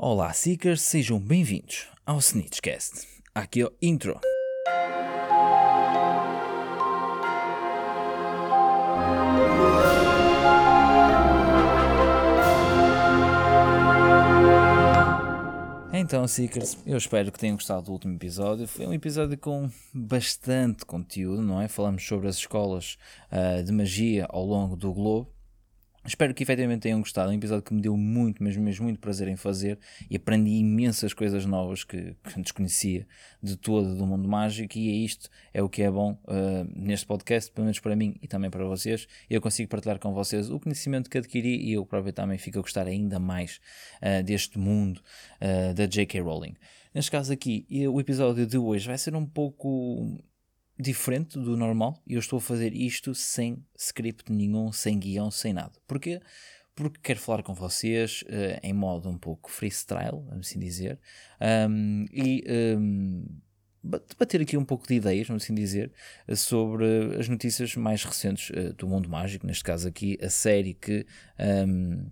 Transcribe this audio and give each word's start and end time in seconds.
Olá, 0.00 0.32
Seekers, 0.32 0.82
sejam 0.82 1.18
bem-vindos 1.18 1.88
ao 2.06 2.18
Snitchcast. 2.18 3.04
Aqui 3.34 3.62
é 3.62 3.66
o 3.66 3.72
intro. 3.82 4.20
Então, 15.92 16.28
Seekers, 16.28 16.78
eu 16.86 16.96
espero 16.96 17.32
que 17.32 17.38
tenham 17.40 17.56
gostado 17.56 17.86
do 17.86 17.90
último 17.90 18.14
episódio. 18.14 18.68
Foi 18.68 18.86
um 18.86 18.92
episódio 18.92 19.36
com 19.36 19.68
bastante 19.92 20.86
conteúdo, 20.86 21.42
não 21.42 21.60
é? 21.60 21.66
Falamos 21.66 22.06
sobre 22.06 22.28
as 22.28 22.36
escolas 22.36 22.96
uh, 23.32 23.64
de 23.64 23.72
magia 23.72 24.28
ao 24.30 24.44
longo 24.44 24.76
do 24.76 24.94
globo. 24.94 25.37
Espero 26.04 26.32
que 26.32 26.42
efetivamente 26.42 26.82
tenham 26.82 27.00
gostado. 27.00 27.30
É 27.30 27.34
um 27.34 27.36
episódio 27.36 27.62
que 27.62 27.74
me 27.74 27.82
deu 27.82 27.96
muito, 27.96 28.42
mesmo, 28.42 28.62
mesmo 28.62 28.84
muito 28.84 29.00
prazer 29.00 29.28
em 29.28 29.36
fazer 29.36 29.78
e 30.08 30.16
aprendi 30.16 30.50
imensas 30.52 31.12
coisas 31.12 31.44
novas 31.44 31.84
que, 31.84 32.14
que 32.24 32.40
desconhecia 32.40 33.06
de 33.42 33.56
todo 33.56 33.94
do 33.94 34.06
mundo 34.06 34.28
mágico. 34.28 34.78
E 34.78 34.88
é 34.88 34.92
isto, 34.92 35.28
é 35.52 35.62
o 35.62 35.68
que 35.68 35.82
é 35.82 35.90
bom 35.90 36.12
uh, 36.24 36.70
neste 36.74 37.04
podcast, 37.04 37.50
pelo 37.50 37.66
menos 37.66 37.78
para 37.80 37.94
mim 37.94 38.16
e 38.22 38.28
também 38.28 38.50
para 38.50 38.64
vocês. 38.64 39.06
Eu 39.28 39.40
consigo 39.40 39.68
partilhar 39.68 39.98
com 39.98 40.14
vocês 40.14 40.50
o 40.50 40.58
conhecimento 40.58 41.10
que 41.10 41.18
adquiri 41.18 41.56
e 41.62 41.72
eu 41.72 41.84
próprio 41.84 42.12
também 42.12 42.38
fico 42.38 42.58
a 42.58 42.62
gostar 42.62 42.86
ainda 42.86 43.18
mais 43.18 43.60
uh, 44.00 44.22
deste 44.22 44.58
mundo 44.58 45.02
uh, 45.42 45.74
da 45.74 45.84
J.K. 45.84 46.20
Rowling. 46.20 46.54
Neste 46.94 47.10
caso 47.10 47.32
aqui, 47.32 47.66
o 47.86 48.00
episódio 48.00 48.46
de 48.46 48.56
hoje 48.56 48.86
vai 48.86 48.96
ser 48.96 49.14
um 49.14 49.26
pouco 49.26 50.18
diferente 50.78 51.38
do 51.38 51.56
normal 51.56 52.00
e 52.06 52.14
eu 52.14 52.20
estou 52.20 52.38
a 52.38 52.40
fazer 52.40 52.72
isto 52.72 53.14
sem 53.14 53.64
script 53.76 54.32
nenhum, 54.32 54.70
sem 54.70 54.98
guião, 54.98 55.30
sem 55.30 55.52
nada. 55.52 55.72
Porquê? 55.86 56.20
Porque 56.74 57.00
quero 57.02 57.18
falar 57.18 57.42
com 57.42 57.52
vocês 57.52 58.22
uh, 58.22 58.60
em 58.62 58.72
modo 58.72 59.08
um 59.08 59.18
pouco 59.18 59.50
freestyle, 59.50 60.22
vamos 60.28 60.48
assim 60.48 60.60
dizer, 60.60 61.00
um, 61.68 62.06
e 62.12 62.44
um, 62.78 63.26
debater 64.08 64.40
aqui 64.40 64.56
um 64.56 64.64
pouco 64.64 64.86
de 64.86 64.94
ideias, 64.94 65.26
vamos 65.26 65.42
assim 65.42 65.54
dizer, 65.54 65.90
sobre 66.36 67.16
as 67.18 67.28
notícias 67.28 67.74
mais 67.74 68.04
recentes 68.04 68.50
uh, 68.50 68.72
do 68.74 68.86
mundo 68.86 69.08
mágico, 69.08 69.44
neste 69.44 69.64
caso 69.64 69.88
aqui 69.88 70.16
a 70.22 70.30
série 70.30 70.74
que 70.74 71.04
um, 71.66 72.08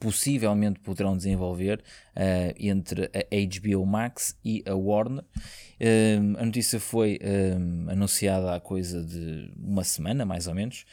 possivelmente 0.00 0.80
poderão 0.80 1.14
desenvolver 1.14 1.78
uh, 2.16 2.54
entre 2.58 3.10
a 3.14 3.74
HBO 3.74 3.84
Max 3.84 4.36
e 4.42 4.64
a 4.66 4.74
Warner. 4.74 5.22
Uh, 5.22 6.38
a 6.38 6.44
notícia 6.46 6.80
foi 6.80 7.20
uh, 7.22 7.90
anunciada 7.90 8.54
há 8.54 8.58
coisa 8.58 9.04
de 9.04 9.52
uma 9.56 9.84
semana, 9.84 10.24
mais 10.24 10.48
ou 10.48 10.54
menos, 10.54 10.86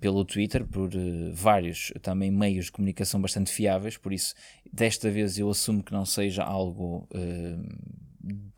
pelo 0.00 0.24
Twitter, 0.24 0.64
por 0.64 0.88
vários 1.34 1.92
também 2.00 2.30
meios 2.30 2.66
de 2.66 2.72
comunicação 2.72 3.20
bastante 3.20 3.52
fiáveis, 3.52 3.98
por 3.98 4.10
isso 4.10 4.34
desta 4.72 5.10
vez 5.10 5.38
eu 5.38 5.50
assumo 5.50 5.82
que 5.82 5.92
não 5.92 6.06
seja 6.06 6.42
algo 6.42 7.06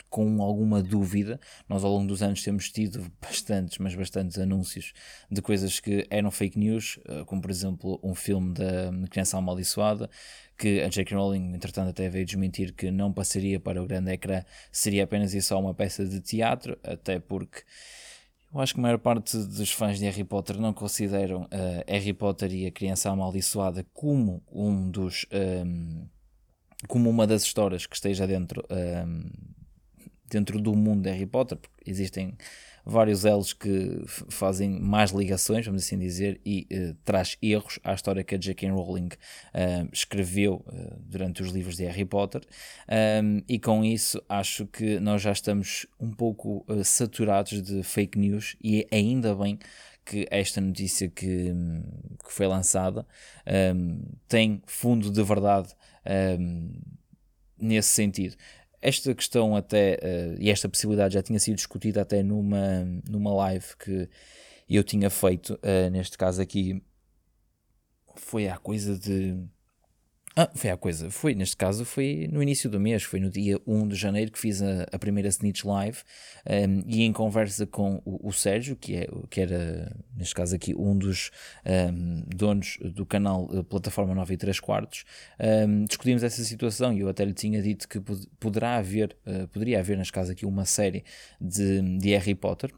com 0.09 0.43
alguma 0.43 0.83
dúvida. 0.83 1.41
Nós 1.69 1.85
ao 1.85 1.91
longo 1.91 2.09
dos 2.09 2.23
anos 2.23 2.43
temos 2.43 2.71
tido 2.71 3.11
bastantes, 3.21 3.79
mas 3.79 3.95
bastantes 3.95 4.39
anúncios 4.39 4.93
de 5.31 5.43
coisas 5.43 5.81
que 5.81 6.07
eram 6.11 6.31
fake 6.31 6.59
news, 6.59 6.99
eh, 7.07 7.25
como 7.25 7.41
por 7.41 7.51
exemplo 7.51 8.01
um 8.03 8.15
filme 8.15 8.55
da 8.55 8.91
Criança 9.11 9.39
Amaldiçoada, 9.39 10.09
que 10.57 10.81
a 10.81 10.89
J.K. 10.89 11.17
Rowling, 11.17 11.55
entretanto, 11.55 11.91
até 11.91 12.09
veio 12.09 12.25
desmentir 12.25 12.73
que 12.73 12.91
não 12.91 13.13
passaria 13.13 13.61
para 13.61 13.83
o 13.83 13.87
grande 13.87 14.13
ecrã, 14.13 14.43
seria 14.73 15.05
apenas 15.05 15.35
e 15.35 15.43
só 15.43 15.61
uma 15.61 15.75
peça 15.75 16.05
de 16.07 16.21
teatro, 16.21 16.79
até 16.83 17.19
porque 17.19 17.63
eu 18.53 18.61
acho 18.61 18.73
que 18.73 18.81
a 18.81 18.83
maior 18.83 18.99
parte 18.99 19.37
dos 19.37 19.71
fãs 19.71 19.99
de 19.99 20.07
Harry 20.07 20.25
Potter 20.25 20.59
não 20.59 20.73
consideram 20.73 21.43
uh, 21.43 21.85
Harry 21.87 22.15
Potter 22.15 22.53
e 22.53 22.67
a 22.67 22.71
Criança 22.71 23.11
Amaldiçoada 23.11 23.85
como 23.93 24.43
um 24.51 24.91
dos. 24.91 25.27
Um, 25.31 26.09
como 26.89 27.11
uma 27.11 27.27
das 27.27 27.43
histórias 27.43 27.87
que 27.87 27.97
esteja 27.97 28.27
dentro 28.27 28.65
um, 28.71 29.31
dentro 30.29 30.61
do 30.61 30.75
mundo 30.75 31.03
de 31.03 31.11
Harry 31.11 31.27
Potter, 31.27 31.59
porque 31.59 31.91
existem 31.91 32.37
vários 32.87 33.25
elos 33.25 33.53
que 33.53 34.01
fazem 34.07 34.79
mais 34.79 35.11
ligações, 35.11 35.67
vamos 35.67 35.83
assim 35.83 35.99
dizer, 35.99 36.41
e 36.47 36.69
uh, 36.71 36.95
traz 37.05 37.37
erros 37.43 37.81
à 37.83 37.93
história 37.93 38.23
que 38.23 38.37
a 38.37 38.39
J.K. 38.39 38.71
Rowling 38.71 39.09
uh, 39.09 39.89
escreveu 39.93 40.65
uh, 40.69 40.97
durante 41.01 41.43
os 41.43 41.51
livros 41.51 41.77
de 41.77 41.85
Harry 41.85 42.05
Potter, 42.05 42.43
um, 43.23 43.43
e 43.49 43.59
com 43.59 43.85
isso 43.85 44.23
acho 44.29 44.67
que 44.67 45.01
nós 45.01 45.21
já 45.21 45.33
estamos 45.33 45.87
um 45.99 46.13
pouco 46.13 46.65
saturados 46.85 47.61
de 47.61 47.83
fake 47.83 48.17
news, 48.17 48.57
e 48.63 48.87
ainda 48.93 49.35
bem 49.35 49.59
que 50.05 50.25
esta 50.31 50.61
notícia 50.61 51.09
que, 51.09 51.53
que 52.25 52.33
foi 52.33 52.47
lançada 52.47 53.05
um, 53.75 54.01
tem 54.29 54.63
fundo 54.65 55.11
de 55.11 55.23
verdade 55.25 55.75
um, 56.39 56.71
nesse 57.59 57.89
sentido 57.89 58.37
esta 58.87 59.13
questão 59.15 59.57
até, 59.57 59.99
uh, 60.01 60.41
e 60.41 60.49
esta 60.49 60.69
possibilidade 60.69 61.15
já 61.15 61.23
tinha 61.23 61.41
sido 61.41 61.57
discutida 61.57 62.03
até 62.03 62.23
numa, 62.23 62.85
numa 63.09 63.35
live 63.35 63.77
que 63.77 64.09
eu 64.69 64.85
tinha 64.85 65.11
feito, 65.11 65.55
uh, 65.55 65.91
neste 65.91 66.17
caso 66.17 66.41
aqui, 66.41 66.81
foi 68.15 68.49
há 68.49 68.57
coisa 68.57 68.97
de 68.97 69.37
ah, 70.39 70.51
foi 70.55 70.69
a 70.69 70.77
coisa. 70.77 71.11
Foi, 71.11 71.35
neste 71.35 71.57
caso, 71.57 71.83
foi 71.87 72.29
no 72.31 72.43
início 72.43 72.69
do 72.69 72.79
mês, 72.79 73.03
foi 73.03 73.19
no 73.19 73.31
dia 73.31 73.59
1 73.67 73.89
de 73.89 73.97
janeiro 73.97 74.31
que 74.31 74.39
fiz 74.39 74.61
a, 74.61 74.83
a 74.93 74.99
primeira 74.99 75.31
Snitch 75.31 75.65
Live 75.65 76.03
um, 76.47 76.83
e 76.87 77.05
em 77.05 77.13
conversa 77.13 77.67
com 77.67 78.03
o, 78.05 78.29
o, 78.29 78.33
Sérgio, 78.35 78.77
que, 78.77 78.97
é, 78.97 79.09
que 79.31 79.41
era, 79.41 79.91
neste 80.15 80.35
caso 80.35 80.55
aqui, 80.55 80.75
um 80.75 80.95
dos 80.95 81.31
um, 81.65 82.23
donos 82.37 82.77
do 82.83 83.07
canal 83.07 83.45
uh, 83.45 83.65
Plataforma 83.65 84.15
9 84.15 84.35
e 84.35 84.37
3 84.37 84.61
quartos, 84.61 85.05
um, 85.67 85.87
discutimos 85.87 86.23
essa 86.23 86.45
situação 86.45 86.93
e 86.93 87.01
eu 87.01 87.09
até 87.09 87.25
lhe 87.25 87.33
tinha 87.33 87.63
dito 87.63 87.89
que 87.89 87.99
poderá 88.39 88.77
haver, 88.77 89.17
uh, 89.27 89.49
poderia 89.49 89.79
haver, 89.81 89.97
neste 89.97 90.13
caso 90.13 90.33
aqui, 90.33 90.45
uma 90.45 90.67
série 90.67 91.03
de, 91.41 91.81
de 91.99 92.11
Harry 92.11 92.35
Potter, 92.35 92.71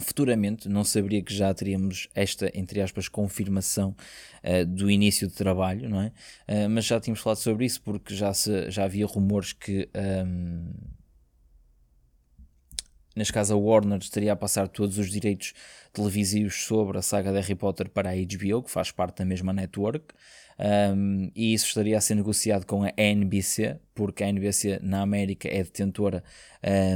Futuramente, 0.00 0.68
não 0.68 0.82
saberia 0.82 1.22
que 1.22 1.32
já 1.32 1.54
teríamos 1.54 2.08
esta, 2.14 2.50
entre 2.52 2.80
aspas, 2.80 3.08
confirmação 3.08 3.94
uh, 4.42 4.66
do 4.66 4.90
início 4.90 5.28
de 5.28 5.34
trabalho, 5.34 5.88
não 5.88 6.00
é? 6.00 6.12
Uh, 6.48 6.68
mas 6.68 6.84
já 6.84 7.00
tínhamos 7.00 7.20
falado 7.20 7.38
sobre 7.38 7.64
isso 7.64 7.80
porque 7.80 8.14
já, 8.14 8.34
se, 8.34 8.70
já 8.70 8.84
havia 8.84 9.06
rumores 9.06 9.52
que, 9.52 9.88
um, 9.94 10.00
ehm, 10.00 10.72
neste 13.14 13.32
caso, 13.32 13.54
a 13.54 13.56
Warner 13.56 13.98
estaria 13.98 14.32
a 14.32 14.36
passar 14.36 14.66
todos 14.66 14.98
os 14.98 15.10
direitos 15.10 15.54
televisivos 15.92 16.64
sobre 16.64 16.98
a 16.98 17.02
saga 17.02 17.30
de 17.30 17.38
Harry 17.38 17.54
Potter 17.54 17.88
para 17.88 18.10
a 18.10 18.14
HBO, 18.14 18.64
que 18.64 18.70
faz 18.72 18.90
parte 18.90 19.18
da 19.18 19.24
mesma 19.24 19.52
network 19.52 20.12
um, 20.58 21.30
e 21.34 21.52
isso 21.52 21.66
estaria 21.66 21.96
a 21.98 22.00
ser 22.00 22.14
negociado 22.14 22.64
com 22.66 22.84
a 22.84 22.92
NBC, 22.96 23.78
porque 23.94 24.22
a 24.22 24.28
NBC 24.28 24.78
na 24.82 25.00
América 25.00 25.48
é 25.48 25.62
detentora 25.62 26.22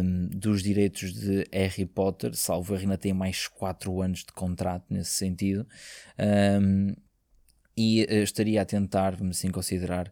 um, 0.02 0.28
dos 0.28 0.62
direitos 0.62 1.12
de 1.12 1.46
Harry 1.52 1.86
Potter, 1.86 2.34
salvo 2.34 2.74
ainda 2.74 2.96
tem 2.96 3.12
mais 3.12 3.48
4 3.48 4.00
anos 4.00 4.20
de 4.20 4.32
contrato 4.32 4.84
nesse 4.91 5.12
sentido. 5.12 5.66
Um, 6.19 6.94
e 7.76 8.04
uh, 8.04 8.22
estaria 8.22 8.62
a 8.62 8.64
tentar, 8.64 9.16
vamos 9.16 9.38
assim 9.38 9.50
considerar, 9.50 10.10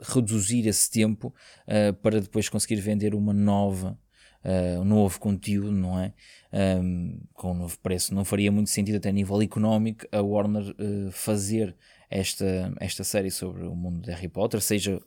reduzir 0.00 0.66
esse 0.66 0.90
tempo 0.90 1.34
uh, 1.66 1.94
para 1.94 2.20
depois 2.20 2.48
conseguir 2.48 2.80
vender 2.80 3.14
uma 3.14 3.32
nova 3.32 3.98
uh, 4.46 4.80
um 4.80 4.84
novo 4.84 5.18
conteúdo, 5.18 5.72
não 5.72 5.98
é? 5.98 6.12
Um, 6.52 7.20
com 7.34 7.50
um 7.50 7.54
novo 7.54 7.78
preço. 7.80 8.14
Não 8.14 8.24
faria 8.24 8.50
muito 8.50 8.70
sentido, 8.70 8.96
até 8.96 9.08
a 9.08 9.12
nível 9.12 9.42
económico, 9.42 10.06
a 10.12 10.22
Warner 10.22 10.70
uh, 10.70 11.10
fazer 11.10 11.76
esta, 12.08 12.72
esta 12.80 13.02
série 13.02 13.30
sobre 13.30 13.64
o 13.64 13.74
mundo 13.74 14.00
de 14.00 14.10
Harry 14.10 14.28
Potter, 14.28 14.60
seja 14.60 15.00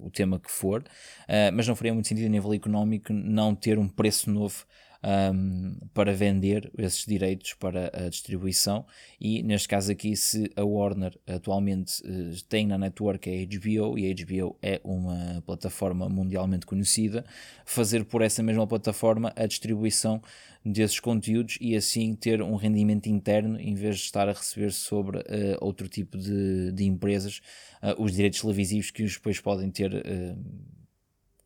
o 0.00 0.10
tema 0.10 0.38
que 0.38 0.50
for, 0.50 0.80
uh, 0.82 1.52
mas 1.52 1.66
não 1.68 1.76
faria 1.76 1.92
muito 1.92 2.08
sentido 2.08 2.26
a 2.26 2.30
nível 2.30 2.52
económico 2.54 3.12
não 3.12 3.54
ter 3.54 3.78
um 3.78 3.88
preço 3.88 4.30
novo 4.30 4.64
um, 5.02 5.76
para 5.94 6.12
vender 6.12 6.70
esses 6.76 7.04
direitos 7.06 7.54
para 7.54 7.90
a 7.94 8.08
distribuição. 8.08 8.84
E 9.20 9.42
neste 9.42 9.68
caso 9.68 9.92
aqui 9.92 10.16
se 10.16 10.50
a 10.56 10.64
Warner 10.64 11.16
atualmente 11.26 12.02
uh, 12.02 12.44
tem 12.48 12.66
na 12.66 12.78
network 12.78 13.28
a 13.28 13.32
HBO 13.32 13.98
e 13.98 14.10
a 14.10 14.14
HBO 14.14 14.56
é 14.62 14.80
uma 14.82 15.42
plataforma 15.46 16.08
mundialmente 16.08 16.66
conhecida, 16.66 17.24
fazer 17.64 18.04
por 18.04 18.22
essa 18.22 18.42
mesma 18.42 18.66
plataforma 18.66 19.32
a 19.36 19.46
distribuição 19.46 20.20
desses 20.64 20.98
conteúdos 21.00 21.56
e 21.60 21.76
assim 21.76 22.14
ter 22.14 22.42
um 22.42 22.56
rendimento 22.56 23.06
interno 23.06 23.58
em 23.60 23.74
vez 23.74 23.96
de 23.96 24.02
estar 24.02 24.28
a 24.28 24.32
receber 24.32 24.72
sobre 24.72 25.18
uh, 25.18 25.22
outro 25.60 25.88
tipo 25.88 26.18
de, 26.18 26.72
de 26.72 26.84
empresas 26.84 27.40
uh, 27.82 28.02
os 28.02 28.12
direitos 28.12 28.40
televisivos 28.40 28.90
que 28.90 29.04
depois 29.04 29.40
podem 29.40 29.70
ter 29.70 30.04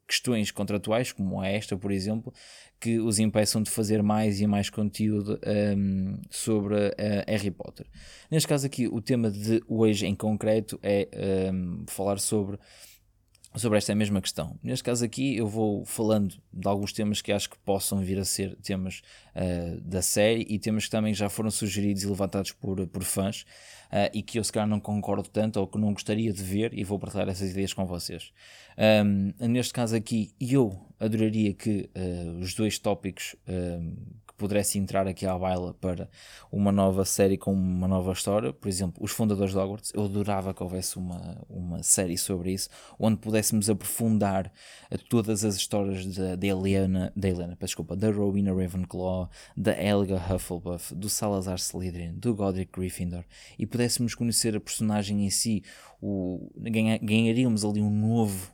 questões 0.06 0.50
contratuais, 0.50 1.12
como 1.12 1.42
esta, 1.42 1.76
por 1.76 1.90
exemplo, 1.90 2.32
que 2.80 2.98
os 2.98 3.18
impeçam 3.18 3.62
de 3.62 3.70
fazer 3.70 4.02
mais 4.02 4.40
e 4.40 4.46
mais 4.46 4.68
conteúdo 4.68 5.38
um, 5.76 6.20
sobre 6.30 6.74
uh, 6.74 7.24
Harry 7.28 7.50
Potter. 7.50 7.86
Neste 8.30 8.48
caso 8.48 8.66
aqui, 8.66 8.88
o 8.88 9.00
tema 9.00 9.30
de 9.30 9.62
hoje 9.68 10.06
em 10.06 10.14
concreto 10.14 10.78
é 10.82 11.08
um, 11.52 11.84
falar 11.86 12.18
sobre 12.18 12.58
sobre 13.54 13.78
esta 13.78 13.94
mesma 13.94 14.20
questão. 14.20 14.58
Neste 14.62 14.82
caso 14.82 15.04
aqui, 15.04 15.36
eu 15.36 15.46
vou 15.46 15.84
falando 15.84 16.34
de 16.52 16.68
alguns 16.68 16.92
temas 16.92 17.20
que 17.20 17.32
acho 17.32 17.50
que 17.50 17.58
possam 17.58 17.98
vir 17.98 18.18
a 18.18 18.24
ser 18.24 18.56
temas 18.56 19.02
uh, 19.36 19.80
da 19.80 20.00
série 20.00 20.46
e 20.48 20.58
temas 20.58 20.84
que 20.84 20.90
também 20.90 21.12
já 21.12 21.28
foram 21.28 21.50
sugeridos 21.50 22.02
e 22.02 22.06
levantados 22.06 22.52
por, 22.52 22.86
por 22.86 23.04
fãs 23.04 23.42
uh, 23.92 24.08
e 24.14 24.22
que 24.22 24.38
eu 24.38 24.44
se 24.44 24.52
calhar 24.52 24.68
não 24.68 24.80
concordo 24.80 25.28
tanto 25.28 25.60
ou 25.60 25.66
que 25.66 25.78
não 25.78 25.92
gostaria 25.92 26.32
de 26.32 26.42
ver 26.42 26.72
e 26.72 26.82
vou 26.82 26.98
partilhar 26.98 27.28
essas 27.28 27.50
ideias 27.50 27.72
com 27.74 27.84
vocês. 27.84 28.32
Um, 29.04 29.48
neste 29.48 29.72
caso 29.72 29.94
aqui, 29.94 30.32
eu 30.40 30.78
adoraria 30.98 31.52
que 31.52 31.90
uh, 31.94 32.38
os 32.38 32.54
dois 32.54 32.78
tópicos 32.78 33.36
pudesse 34.36 34.78
entrar 34.78 35.06
aqui 35.06 35.26
à 35.26 35.36
baila 35.38 35.74
para 35.74 36.08
uma 36.50 36.72
nova 36.72 37.04
série 37.04 37.36
com 37.36 37.52
uma 37.52 37.86
nova 37.86 38.12
história, 38.12 38.52
por 38.52 38.68
exemplo, 38.68 39.02
os 39.02 39.12
fundadores 39.12 39.52
de 39.52 39.58
Hogwarts, 39.58 39.92
eu 39.94 40.04
adorava 40.04 40.52
que 40.52 40.62
houvesse 40.62 40.96
uma, 40.96 41.44
uma 41.48 41.82
série 41.82 42.18
sobre 42.18 42.52
isso, 42.52 42.68
onde 42.98 43.18
pudéssemos 43.18 43.70
aprofundar 43.70 44.52
todas 45.08 45.44
as 45.44 45.56
histórias 45.56 46.04
da, 46.36 46.46
Helena, 46.46 47.12
da 47.14 47.28
Helena, 47.28 47.56
desculpa, 47.60 47.96
da 47.96 48.10
Rowena 48.10 48.52
Ravenclaw, 48.52 49.30
da 49.56 49.72
Helga 49.72 50.16
Hufflepuff, 50.16 50.94
do 50.94 51.08
Salazar 51.08 51.56
Slytherin, 51.56 52.14
do 52.14 52.34
Godric 52.34 52.72
Gryffindor, 52.72 53.24
e 53.58 53.66
pudéssemos 53.66 54.14
conhecer 54.14 54.56
a 54.56 54.60
personagem 54.60 55.24
em 55.24 55.30
si, 55.30 55.62
o, 56.00 56.50
ganha, 56.56 56.98
ganharíamos 56.98 57.64
ali 57.64 57.80
um 57.80 57.90
novo 57.90 58.52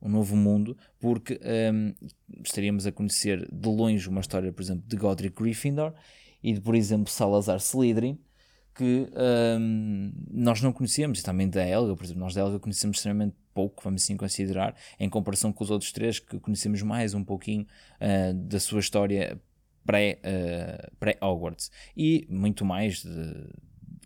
um 0.00 0.08
novo 0.08 0.36
mundo, 0.36 0.76
porque 0.98 1.38
um, 1.72 1.94
estaríamos 2.42 2.86
a 2.86 2.92
conhecer 2.92 3.48
de 3.52 3.68
longe 3.68 4.08
uma 4.08 4.20
história, 4.20 4.52
por 4.52 4.62
exemplo, 4.62 4.84
de 4.86 4.96
Godric 4.96 5.36
Gryffindor 5.36 5.92
e 6.42 6.52
de, 6.52 6.60
por 6.60 6.74
exemplo, 6.74 7.10
Salazar 7.10 7.58
Slytherin, 7.58 8.18
que 8.74 9.08
um, 9.60 10.12
nós 10.30 10.62
não 10.62 10.72
conhecemos, 10.72 11.20
e 11.20 11.22
também 11.22 11.48
da 11.48 11.66
Helga, 11.66 11.94
por 11.94 12.04
exemplo, 12.04 12.20
nós 12.20 12.34
da 12.34 12.40
Helga 12.40 12.58
conhecemos 12.58 12.96
extremamente 12.96 13.36
pouco, 13.52 13.82
vamos 13.82 14.02
assim 14.02 14.16
considerar, 14.16 14.74
em 14.98 15.08
comparação 15.08 15.52
com 15.52 15.62
os 15.62 15.70
outros 15.70 15.92
três, 15.92 16.18
que 16.18 16.38
conhecemos 16.38 16.80
mais 16.82 17.12
um 17.12 17.22
pouquinho 17.22 17.66
uh, 18.00 18.32
da 18.34 18.58
sua 18.58 18.80
história 18.80 19.40
pré-Hogwarts, 19.84 21.66
uh, 21.66 21.70
pré 21.70 21.92
e 21.96 22.26
muito 22.30 22.64
mais 22.64 23.02
de, 23.02 23.50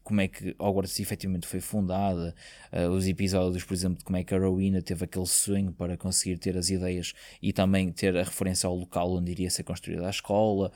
como 0.04 0.20
é 0.20 0.28
que 0.28 0.54
Hogwarts 0.58 1.00
efetivamente 1.00 1.46
foi 1.46 1.60
fundada, 1.60 2.34
uh, 2.72 2.90
os 2.90 3.08
episódios, 3.08 3.64
por 3.64 3.74
exemplo, 3.74 3.98
de 3.98 4.04
como 4.04 4.18
é 4.18 4.22
que 4.22 4.34
a 4.34 4.38
Rowena 4.38 4.82
teve 4.82 5.04
aquele 5.04 5.26
sonho 5.26 5.72
para 5.72 5.96
conseguir 5.96 6.38
ter 6.38 6.56
as 6.56 6.68
ideias 6.68 7.14
e 7.42 7.52
também 7.52 7.90
ter 7.90 8.16
a 8.16 8.22
referência 8.22 8.66
ao 8.66 8.76
local 8.76 9.14
onde 9.14 9.32
iria 9.32 9.50
ser 9.50 9.64
construída 9.64 10.06
a 10.06 10.10
escola. 10.10 10.70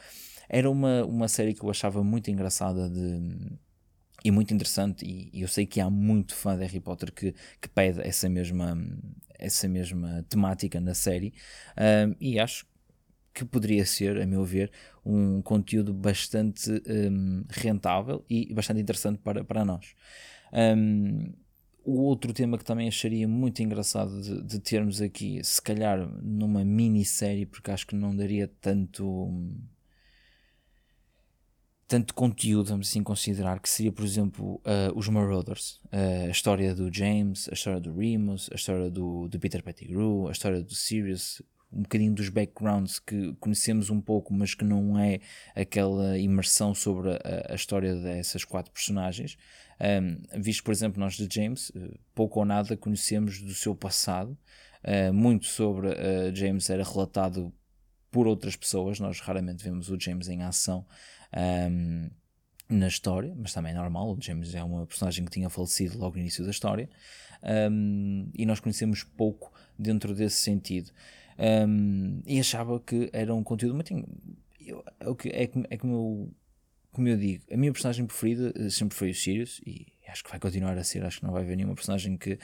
Era 0.49 0.71
uma, 0.71 1.05
uma 1.05 1.29
série 1.29 1.53
que 1.55 1.63
eu 1.63 1.71
achava 1.71 2.03
muito 2.03 2.31
engraçada 2.31 2.89
de, 2.89 3.59
e 4.25 4.31
muito 4.31 4.53
interessante, 4.53 5.05
e, 5.05 5.43
eu 5.43 5.47
sei 5.47 5.67
que 5.67 5.81
há 5.81 5.91
muito 5.91 6.35
fã 6.35 6.57
de 6.57 6.65
Harry 6.65 6.81
Potter 6.81 7.13
que, 7.13 7.35
que 7.61 7.69
pede 7.69 8.01
essa 8.01 8.29
mesma, 8.29 8.77
essa 9.39 9.69
mesma 9.69 10.25
temática 10.29 10.81
na 10.81 10.95
série, 10.95 11.35
um, 11.77 12.17
e 12.21 12.39
acho 12.39 12.67
que 13.38 13.44
poderia 13.44 13.87
ser, 13.87 14.20
a 14.20 14.26
meu 14.26 14.44
ver, 14.44 14.70
um 15.05 15.40
conteúdo 15.40 15.94
bastante 15.94 16.70
um, 16.88 17.44
rentável 17.49 18.25
e 18.29 18.52
bastante 18.52 18.81
interessante 18.81 19.19
para, 19.19 19.44
para 19.44 19.64
nós. 19.64 19.94
Um, 20.52 21.32
o 21.85 22.02
outro 22.02 22.32
tema 22.32 22.58
que 22.58 22.64
também 22.64 22.88
acharia 22.88 23.26
muito 23.29 23.62
engraçado 23.62 24.20
de, 24.20 24.43
de, 24.43 24.58
termos 24.58 25.00
aqui, 25.00 25.40
se 25.43 25.62
calhar 25.62 25.99
numa 26.23 26.64
minissérie, 26.64 27.46
porque 27.46 27.70
acho 27.70 27.87
que 27.87 27.94
não 27.94 28.14
daria 28.14 28.50
tanto. 28.61 29.31
Tanto 31.87 32.12
conteúdo, 32.12 32.69
vamos 32.69 32.88
assim 32.88 33.02
considerar, 33.02 33.61
que 33.61 33.69
seria, 33.69 33.91
por 33.91 34.05
exemplo, 34.05 34.56
uh, 34.56 34.93
os 34.94 35.08
Marauders, 35.08 35.81
uh, 35.87 36.26
a 36.26 36.31
história 36.31 36.75
do 36.75 36.93
James, 36.93 37.49
a 37.49 37.55
história 37.55 37.81
do 37.81 37.94
Remus, 37.96 38.50
a 38.52 38.56
história 38.56 38.91
do, 38.91 39.26
do 39.26 39.41
Peter 39.41 39.62
Pettigrew, 39.62 40.29
a 40.29 40.32
história 40.32 40.62
do 40.62 40.75
Sirius, 40.75 41.41
um 41.73 41.82
bocadinho 41.82 42.15
dos 42.15 42.29
backgrounds 42.29 42.99
que 42.99 43.35
conhecemos 43.35 43.91
um 43.91 44.00
pouco, 44.00 44.32
mas 44.32 44.55
que 44.55 44.65
não 44.65 44.99
é 44.99 45.20
aquela 45.55 46.19
imersão 46.19 46.75
sobre 46.75 47.11
a, 47.11 47.53
a 47.53 47.55
história 47.55 47.94
dessas 47.94 48.44
quatro 48.44 48.73
personagens. 48.73 49.37
Um, 49.81 50.41
visto, 50.41 50.65
por 50.65 50.73
exemplo, 50.73 50.99
nós 50.99 51.15
de 51.15 51.29
James, 51.32 51.70
eh, 51.76 51.99
pouco 52.15 52.41
ou 52.41 52.44
nada 52.44 52.76
conhecemos 52.76 53.41
do 53.41 53.55
seu 53.55 53.75
passado. 53.75 54.37
Uh, 54.82 55.12
muito 55.12 55.47
sobre 55.47 55.88
uh, 55.88 56.35
James 56.35 56.70
era 56.70 56.85
relatado 56.85 57.53
por 58.11 58.26
outras 58.26 58.56
pessoas, 58.56 58.99
nós 58.99 59.20
raramente 59.20 59.62
vemos 59.62 59.91
o 59.91 60.00
James 60.00 60.29
em 60.29 60.43
ação. 60.43 60.87
Um, 61.70 62.11
na 62.69 62.87
história, 62.87 63.35
mas 63.37 63.53
também 63.55 63.73
é 63.73 63.75
normal. 63.75 64.12
O 64.12 64.20
James 64.20 64.55
é 64.55 64.62
uma 64.62 64.87
personagem 64.87 65.25
que 65.25 65.31
tinha 65.31 65.49
falecido 65.49 65.99
logo 65.99 66.17
no 66.17 66.20
início 66.20 66.44
da 66.44 66.50
história 66.50 66.88
um, 67.70 68.31
e 68.35 68.44
nós 68.44 68.61
conhecemos 68.61 69.03
pouco 69.03 69.53
dentro 69.79 70.15
desse 70.15 70.37
sentido 70.37 70.93
um, 71.38 72.20
e 72.26 72.40
achava 72.40 72.81
que 72.81 73.08
era 73.12 73.35
um 73.35 73.43
conteúdo 73.43 73.75
muito. 73.75 73.93
Eu, 74.61 74.85
é, 75.00 75.14
que, 75.14 75.29
é, 75.29 75.50
é 75.70 75.76
como 75.76 75.94
eu, 75.94 76.35
como 76.93 77.08
eu 77.08 77.17
digo, 77.17 77.44
a 77.50 77.56
minha 77.56 77.73
personagem 77.73 78.06
preferida 78.06 78.52
eh, 78.56 78.70
sempre 78.70 78.96
foi 78.96 79.11
o 79.11 79.14
Sirius 79.14 79.61
e 79.64 79.87
acho 80.08 80.25
que 80.25 80.31
vai 80.31 80.40
continuar 80.40 80.76
a 80.76 80.85
ser. 80.85 81.05
Acho 81.05 81.20
que 81.20 81.26
não 81.26 81.32
vai 81.32 81.43
haver 81.43 81.56
nenhuma 81.56 81.75
personagem 81.75 82.17
que 82.17 82.38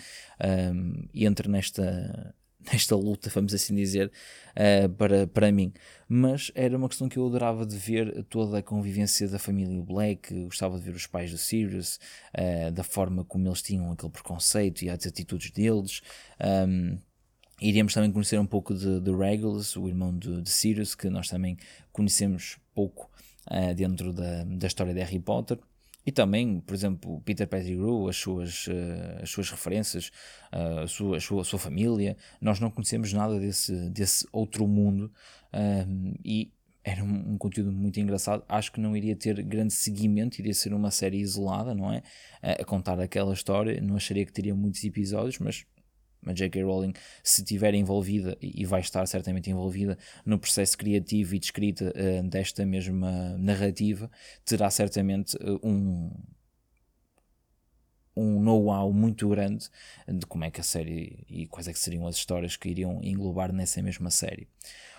um, 0.73 1.09
entre 1.13 1.49
nesta, 1.49 2.35
nesta 2.73 2.95
luta, 2.95 3.31
vamos 3.31 3.53
assim 3.53 3.75
dizer, 3.75 4.13
uh, 4.53 4.89
para, 4.91 5.27
para 5.27 5.51
mim. 5.51 5.73
Mas 6.09 6.53
era 6.55 6.77
uma 6.77 6.89
questão 6.89 7.09
que 7.09 7.19
eu 7.19 7.27
adorava 7.27 7.67
de 7.67 7.77
ver 7.77 8.25
toda 8.25 8.59
a 8.59 8.63
convivência 8.63 9.29
da 9.29 9.39
família 9.39 9.83
Black, 9.83 10.45
gostava 10.45 10.79
de 10.79 10.85
ver 10.85 10.95
os 10.95 11.07
pais 11.07 11.31
do 11.31 11.39
Sirius, 11.39 11.99
uh, 12.39 12.71
da 12.71 12.85
forma 12.85 13.25
como 13.25 13.49
eles 13.49 13.63
tinham 13.63 13.91
aquele 13.91 14.13
preconceito 14.13 14.83
e 14.83 14.91
as 14.91 15.07
atitudes 15.07 15.51
deles. 15.51 16.01
Um, 16.41 16.99
Iríamos 17.61 17.95
também 17.95 18.11
conhecer 18.11 18.39
um 18.39 18.47
pouco 18.47 18.75
de, 18.75 19.01
de 19.01 19.11
Regulus, 19.13 19.77
o 19.77 19.89
irmão 19.89 20.17
de, 20.17 20.43
de 20.43 20.51
Sirius, 20.51 20.95
que 20.95 21.09
nós 21.09 21.29
também 21.29 21.57
conhecemos 21.93 22.59
pouco 22.75 23.09
uh, 23.51 23.75
dentro 23.75 24.13
da, 24.13 24.45
da 24.45 24.67
história 24.67 24.93
de 24.93 25.01
Harry 25.01 25.21
Potter. 25.21 25.59
E 26.07 26.13
também, 26.13 26.61
por 26.61 26.75
exemplo, 26.75 27.23
Peter 27.25 27.49
Pettigrew, 27.49 28.09
as 28.09 28.17
suas, 28.17 28.67
uh, 28.67 29.23
as 29.23 29.31
suas 29.31 29.51
referências, 29.51 30.11
uh, 30.53 30.81
a, 30.81 30.89
sua, 30.89 31.17
a, 31.17 31.21
sua, 31.21 31.43
a 31.43 31.45
sua 31.45 31.59
família. 31.59 32.17
Nós 32.41 32.61
não 32.61 32.71
conhecemos 32.71 33.13
nada 33.13 33.39
desse, 33.39 33.89
desse 33.91 34.27
outro 34.33 34.67
mundo 34.67 35.11
e 36.25 36.51
era 36.83 37.03
um, 37.03 37.35
um, 37.35 37.39
conteúdo 37.39 37.73
muito 37.73 37.99
engraçado. 38.01 38.45
Acho 38.49 38.73
que 38.73 38.81
não 38.81 38.97
iria 38.97 39.15
ter 39.17 39.41
grande 39.43 39.73
seguimento, 39.73 40.41
iria 40.41 40.53
ser 40.53 40.75
uma 40.75 40.91
série 40.91 41.19
isolada, 41.19 41.73
não 41.75 41.91
é? 41.93 42.03
a 42.43 42.65
contar 42.65 43.01
aquela 43.01 43.33
história. 43.33 43.81
Não 43.81 43.95
acharia 43.95 44.27
que 44.27 44.33
teria 44.33 44.55
muitos 44.55 44.83
episódios, 44.85 45.39
mas 45.39 45.65
a 46.33 46.35
J.K. 46.35 46.63
Rowling, 46.63 46.93
se 47.23 47.43
estiver 47.43 47.75
envolvida, 47.75 48.37
e 48.41 48.65
vai 48.65 48.81
estar 48.81 49.07
certamente 49.07 49.51
envolvida 49.51 49.99
no 50.25 50.39
processo 50.39 50.77
criativo 50.77 51.35
e 51.35 51.39
de 51.39 51.47
escrita 51.47 51.93
uh, 51.95 52.23
desta 52.29 52.65
mesma 52.65 53.37
narrativa, 53.39 54.11
terá 54.45 54.71
certamente 54.71 55.37
uh, 55.37 55.61
um, 55.63 56.11
um 58.17 58.41
know-how 58.41 58.93
muito 58.93 59.29
grande 59.29 59.69
de 60.07 60.25
como 60.27 60.45
é 60.45 60.51
que 60.51 60.61
a 60.61 60.65
série 60.65 61.25
e 61.29 61.47
quais 61.47 61.69
é 61.69 61.73
que 61.73 61.79
seriam 61.79 62.07
as 62.07 62.17
histórias 62.17 62.57
que 62.57 62.69
iriam 62.69 63.01
englobar 63.03 63.53
nessa 63.53 63.83
mesma 63.83 64.11
série. 64.11 64.49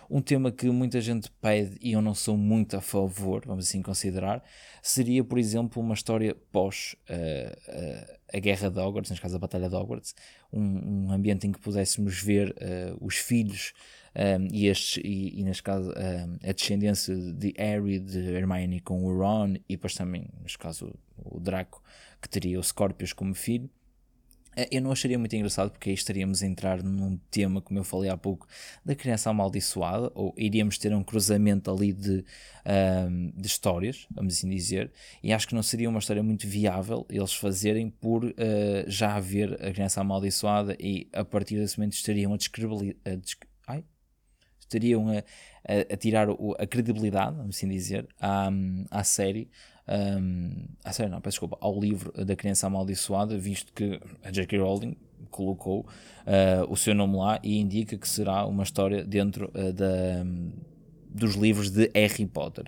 Um 0.09 0.21
tema 0.21 0.51
que 0.51 0.69
muita 0.69 1.01
gente 1.01 1.31
pede 1.41 1.77
e 1.81 1.93
eu 1.93 2.01
não 2.01 2.13
sou 2.13 2.37
muito 2.37 2.77
a 2.77 2.81
favor, 2.81 3.43
vamos 3.45 3.67
assim 3.67 3.81
considerar, 3.81 4.43
seria, 4.81 5.23
por 5.23 5.37
exemplo, 5.37 5.81
uma 5.81 5.93
história 5.93 6.35
pós 6.51 6.95
uh, 7.09 7.71
uh, 7.71 8.19
a 8.33 8.39
guerra 8.39 8.69
de 8.69 8.79
Hogwarts, 8.79 9.09
neste 9.09 9.21
caso 9.21 9.35
a 9.35 9.39
Batalha 9.39 9.69
de 9.69 9.75
Hogwarts, 9.75 10.15
um, 10.51 11.07
um 11.07 11.11
ambiente 11.11 11.47
em 11.47 11.51
que 11.51 11.59
pudéssemos 11.59 12.21
ver 12.21 12.49
uh, 12.51 12.97
os 13.05 13.15
filhos 13.15 13.73
um, 14.15 14.47
e, 14.53 14.67
estes, 14.67 15.03
e, 15.03 15.39
e, 15.39 15.43
neste 15.43 15.63
caso 15.63 15.91
a 15.91 16.51
descendência 16.51 17.15
de 17.15 17.53
Harry, 17.57 17.99
de 17.99 18.19
Hermione 18.19 18.79
com 18.79 19.03
o 19.03 19.17
Ron 19.17 19.55
e 19.67 19.75
depois 19.75 19.93
também, 19.93 20.29
neste 20.41 20.57
caso, 20.57 20.93
o 21.17 21.39
Draco, 21.39 21.83
que 22.21 22.29
teria 22.29 22.59
o 22.59 22.63
Scorpius 22.63 23.11
como 23.11 23.33
filho. 23.33 23.69
Eh, 24.55 24.69
eu 24.71 24.81
não 24.81 24.91
acharia 24.91 25.19
muito 25.19 25.35
engraçado 25.35 25.71
porque 25.71 25.89
aí 25.89 25.95
estaríamos 25.95 26.41
a 26.41 26.45
entrar 26.47 26.81
num 26.81 27.17
tema, 27.29 27.61
como 27.61 27.79
eu 27.79 27.83
falei 27.83 28.09
há 28.09 28.17
pouco, 28.17 28.47
da 28.83 28.95
criança 28.95 29.29
amaldiçoada, 29.29 30.11
ou 30.15 30.33
iríamos 30.37 30.77
ter 30.77 30.93
um 30.93 31.03
cruzamento 31.03 31.69
ali 31.69 31.91
de, 31.91 32.23
um, 33.09 33.31
de 33.35 33.47
histórias, 33.47 34.07
vamos 34.11 34.35
assim 34.35 34.49
dizer, 34.49 34.91
e 35.21 35.33
acho 35.33 35.47
que 35.47 35.55
não 35.55 35.63
seria 35.63 35.89
uma 35.89 35.99
história 35.99 36.23
muito 36.23 36.47
viável 36.47 37.05
eles 37.09 37.33
fazerem 37.33 37.89
por 37.89 38.23
uh, 38.23 38.33
já 38.87 39.15
haver 39.15 39.53
a 39.63 39.71
criança 39.71 40.01
amaldiçoada 40.01 40.75
e 40.79 41.07
a 41.13 41.23
partir 41.25 41.57
desse 41.57 41.77
momento 41.77 41.93
estariam 41.93 42.33
a 42.33 42.37
descredibilizar. 42.37 42.95
Estariam 44.59 45.09
a, 45.09 45.17
a, 45.17 45.93
a 45.93 45.97
tirar 45.97 46.27
o, 46.27 46.55
a 46.57 46.65
credibilidade, 46.65 47.37
vamos 47.37 47.55
assim 47.55 47.69
dizer, 47.69 48.07
à, 48.19 48.49
à 48.89 49.03
série 49.03 49.47
um, 49.87 50.65
a 50.83 50.91
sério, 50.91 51.11
não, 51.11 51.21
peço 51.21 51.35
desculpa, 51.35 51.57
ao 51.61 51.79
livro 51.79 52.11
da 52.25 52.35
criança 52.35 52.67
amaldiçoada, 52.67 53.37
visto 53.37 53.71
que 53.71 53.99
a 54.23 54.31
J.K. 54.31 54.57
Rowling 54.59 54.97
colocou 55.29 55.81
uh, 55.81 56.71
o 56.71 56.75
seu 56.75 56.95
nome 56.95 57.17
lá 57.17 57.39
e 57.43 57.59
indica 57.59 57.97
que 57.97 58.07
será 58.07 58.45
uma 58.45 58.63
história 58.63 59.03
dentro 59.03 59.51
uh, 59.53 59.73
da, 59.73 60.23
um, 60.23 60.51
dos 61.09 61.35
livros 61.35 61.69
de 61.69 61.91
Harry 61.93 62.25
Potter. 62.25 62.65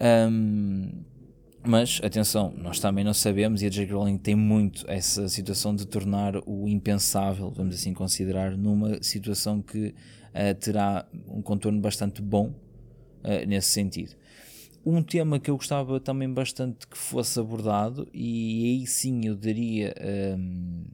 Um, 0.00 0.90
Mas, 1.64 2.00
atenção, 2.04 2.54
nós 2.56 2.78
também 2.78 3.04
não 3.04 3.14
sabemos 3.14 3.62
e 3.62 3.66
a 3.66 3.68
J.K. 3.68 3.92
Rowling 3.92 4.18
tem 4.18 4.36
muito 4.36 4.84
essa 4.88 5.28
situação 5.28 5.74
de 5.74 5.84
tornar 5.86 6.36
o 6.46 6.68
impensável, 6.68 7.50
vamos 7.50 7.74
assim 7.74 7.92
considerar, 7.92 8.56
numa 8.56 9.02
situação 9.02 9.60
que 9.60 9.88
uh, 9.88 10.54
terá 10.60 11.06
um 11.26 11.42
contorno 11.42 11.80
bastante 11.80 12.22
bom 12.22 12.54
nesse 13.48 13.70
sentido. 13.70 14.14
Um 14.88 15.02
tema 15.02 15.40
que 15.40 15.50
eu 15.50 15.56
gostava 15.56 15.98
também 15.98 16.32
bastante 16.32 16.86
que 16.86 16.96
fosse 16.96 17.40
abordado, 17.40 18.08
e 18.14 18.82
aí 18.82 18.86
sim 18.86 19.26
eu 19.26 19.34
daria 19.34 19.92
um, 20.38 20.84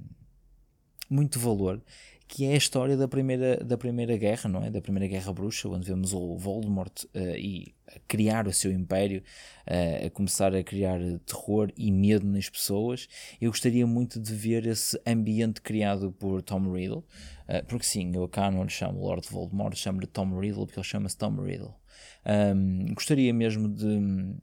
muito 1.11 1.39
valor, 1.39 1.79
que 2.27 2.47
é 2.47 2.55
a 2.55 2.57
história 2.57 2.97
da 2.97 3.07
primeira, 3.07 3.63
da 3.63 3.77
primeira 3.77 4.17
guerra, 4.17 4.49
não 4.49 4.65
é? 4.65 4.71
Da 4.71 4.81
primeira 4.81 5.07
guerra 5.07 5.31
bruxa, 5.35 5.69
onde 5.69 5.87
vemos 5.87 6.15
o 6.15 6.39
Voldemort 6.39 7.05
uh, 7.05 7.37
e 7.37 7.75
criar 8.09 8.49
o 8.49 8.53
seu 8.55 8.73
império, 8.73 9.23
uh, 9.67 10.07
a 10.07 10.09
começar 10.09 10.55
a 10.55 10.65
criar 10.65 10.99
terror 11.27 11.71
e 11.77 11.93
medo 11.93 12.27
nas 12.27 12.49
pessoas. 12.49 13.07
Eu 13.39 13.51
gostaria 13.51 13.87
muito 13.87 14.19
de 14.19 14.35
ver 14.35 14.67
esse 14.67 14.99
ambiente 15.07 15.61
criado 15.61 16.11
por 16.13 16.41
Tom 16.41 16.73
Riddle, 16.73 17.05
uh, 17.47 17.67
porque 17.69 17.85
sim, 17.85 18.11
eu 18.15 18.27
cá 18.27 18.51
não 18.51 18.65
lhe 18.65 18.71
chamo 18.71 19.01
Lord 19.01 19.29
Voldemort, 19.29 19.77
chamo-lhe 19.77 20.07
Tom 20.07 20.41
Riddle 20.41 20.65
porque 20.65 20.79
ele 20.79 20.89
chama-se 20.89 21.19
Tom 21.19 21.37
Riddle. 21.43 21.82
Um, 22.25 22.95
gostaria 22.95 23.33
mesmo 23.33 23.69
de, 23.69 24.37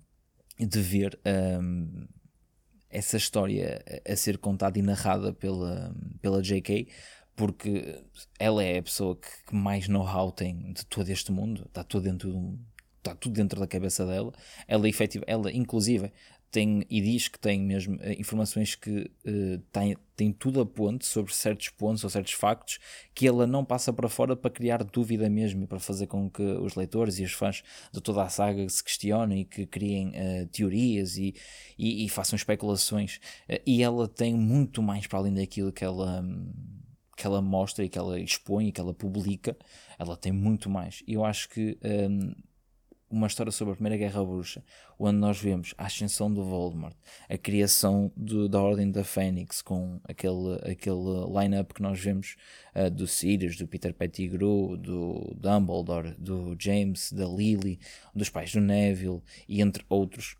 de 0.59 0.81
ver 0.81 1.19
um, 1.61 2.07
essa 2.89 3.17
história 3.17 3.83
a 4.07 4.15
ser 4.15 4.37
contada 4.37 4.77
e 4.77 4.81
narrada 4.81 5.33
pela, 5.33 5.95
pela 6.21 6.41
J.K., 6.41 6.87
porque 7.35 8.03
ela 8.37 8.61
é 8.61 8.79
a 8.79 8.83
pessoa 8.83 9.15
que, 9.15 9.27
que 9.47 9.55
mais 9.55 9.87
know-how 9.87 10.29
tem 10.31 10.73
de 10.73 10.85
todo 10.85 11.07
este 11.09 11.31
mundo, 11.31 11.63
está 11.67 11.83
tudo 11.83 12.03
dentro 12.03 12.59
está 12.97 13.15
tudo 13.15 13.33
dentro 13.33 13.59
da 13.59 13.67
cabeça 13.67 14.05
dela. 14.05 14.33
Ela, 14.67 14.87
efetiva, 14.87 15.23
ela 15.27 15.51
inclusive, 15.51 16.11
tem 16.51 16.85
e 16.89 17.01
diz 17.01 17.27
que 17.27 17.39
tem 17.39 17.61
mesmo 17.61 17.95
uh, 17.95 18.11
informações 18.17 18.75
que 18.75 19.11
uh, 19.25 19.59
tem, 19.71 19.95
tem 20.15 20.31
tudo 20.31 20.61
a 20.61 20.65
ponto 20.65 21.05
sobre 21.05 21.33
certos 21.33 21.69
pontos 21.69 22.03
ou 22.03 22.09
certos 22.09 22.33
factos 22.33 22.79
que 23.13 23.27
ela 23.27 23.45
não 23.45 23.63
passa 23.63 23.93
para 23.93 24.09
fora 24.09 24.35
para 24.35 24.49
criar 24.49 24.83
dúvida 24.83 25.29
mesmo 25.29 25.63
e 25.63 25.67
para 25.67 25.79
fazer 25.79 26.07
com 26.07 26.29
que 26.29 26.41
os 26.41 26.75
leitores 26.75 27.19
e 27.19 27.23
os 27.23 27.31
fãs 27.31 27.63
de 27.93 28.01
toda 28.01 28.23
a 28.23 28.29
saga 28.29 28.67
se 28.67 28.83
questionem 28.83 29.41
e 29.41 29.45
que 29.45 29.65
criem 29.65 30.09
uh, 30.09 30.47
teorias 30.47 31.17
e, 31.17 31.35
e, 31.77 32.05
e, 32.05 32.09
façam 32.09 32.35
especulações. 32.35 33.19
e 33.65 33.83
ela 33.83 34.07
tem 34.07 34.33
muito 34.33 34.81
mais 34.81 35.07
para 35.07 35.19
além 35.19 35.33
daquilo 35.33 35.71
que 35.71 35.83
ela. 35.83 36.23
que 37.15 37.27
ela 37.27 37.41
mostra 37.41 37.83
e 37.83 37.89
que 37.89 37.97
ela 37.97 38.19
expõe 38.19 38.69
e 38.69 38.71
que 38.71 38.81
ela 38.81 38.93
publica, 38.93 39.55
ela 39.97 40.15
tem 40.15 40.31
muito 40.31 40.69
mais. 40.69 41.03
Eu 41.07 41.25
acho 41.25 41.49
que 41.49 41.77
um, 41.83 42.33
uma 43.09 43.27
história 43.27 43.51
sobre 43.51 43.73
a 43.73 43.75
Primeira 43.75 43.97
Guerra 43.97 44.23
Bruxa, 44.23 44.63
onde 44.97 45.17
nós 45.17 45.39
vemos 45.39 45.73
a 45.77 45.85
ascensão 45.85 46.31
do 46.31 46.43
Voldemort, 46.43 46.95
a 47.27 47.37
criação 47.37 48.11
do, 48.15 48.47
da 48.47 48.61
Ordem 48.61 48.91
da 48.91 49.03
Fênix, 49.03 49.61
com 49.61 49.99
aquele, 50.03 50.55
aquele 50.63 51.39
line-up 51.39 51.73
que 51.73 51.81
nós 51.81 51.99
vemos 51.99 52.35
uh, 52.75 52.89
do 52.89 53.07
Sirius, 53.07 53.57
do 53.57 53.67
Peter 53.67 53.93
Pettigrew, 53.93 54.77
do 54.77 55.35
Dumbledore, 55.37 56.15
do 56.17 56.55
James, 56.59 57.11
da 57.11 57.25
Lily, 57.25 57.79
dos 58.13 58.29
pais 58.29 58.51
do 58.51 58.61
Neville, 58.61 59.21
e 59.47 59.61
entre 59.61 59.83
outros. 59.89 60.35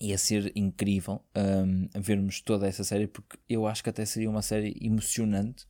Ia 0.00 0.16
ser 0.16 0.52
incrível 0.54 1.20
um, 1.36 1.88
vermos 2.00 2.40
toda 2.40 2.68
essa 2.68 2.84
série, 2.84 3.08
porque 3.08 3.36
eu 3.48 3.66
acho 3.66 3.82
que 3.82 3.90
até 3.90 4.04
seria 4.04 4.30
uma 4.30 4.42
série 4.42 4.76
emocionante 4.80 5.66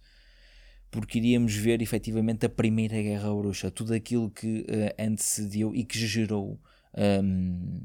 porque 0.91 1.19
iríamos 1.19 1.55
ver 1.55 1.83
efetivamente 1.83 2.47
a 2.47 2.49
Primeira 2.49 3.01
Guerra 3.01 3.35
Bruxa, 3.35 3.71
tudo 3.71 3.93
aquilo 3.95 4.31
que 4.31 4.61
uh, 4.61 5.03
antecedeu 5.03 5.75
e 5.75 5.85
que 5.85 5.99
gerou 5.99 6.59
um, 7.23 7.81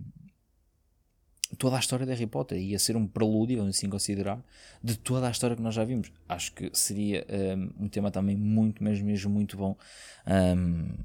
toda 1.57 1.75
a 1.75 1.79
história 1.79 2.05
de 2.05 2.11
Harry 2.11 2.27
Potter. 2.27 2.57
Ia 2.57 2.79
ser 2.79 2.95
um 2.95 3.07
prelúdio, 3.07 3.57
vamos 3.57 3.75
assim 3.77 3.89
considerar, 3.89 4.43
de 4.83 4.97
toda 4.97 5.27
a 5.27 5.31
história 5.31 5.55
que 5.55 5.61
nós 5.61 5.75
já 5.75 5.83
vimos. 5.83 6.11
Acho 6.27 6.53
que 6.53 6.69
seria 6.73 7.25
um, 7.57 7.85
um 7.85 7.89
tema 7.89 8.09
também 8.11 8.35
muito, 8.35 8.83
mesmo, 8.83 9.05
mesmo 9.05 9.31
muito 9.31 9.57
bom. 9.57 9.77
Um, 10.27 10.95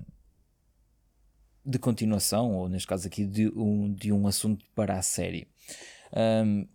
de 1.64 1.78
continuação, 1.78 2.54
ou 2.54 2.68
neste 2.68 2.86
caso 2.86 3.06
aqui, 3.06 3.26
de 3.26 3.48
um, 3.48 3.92
de 3.92 4.10
um 4.10 4.26
assunto 4.26 4.64
para 4.74 4.98
a 4.98 5.02
série. 5.02 5.48
Um, 6.16 6.66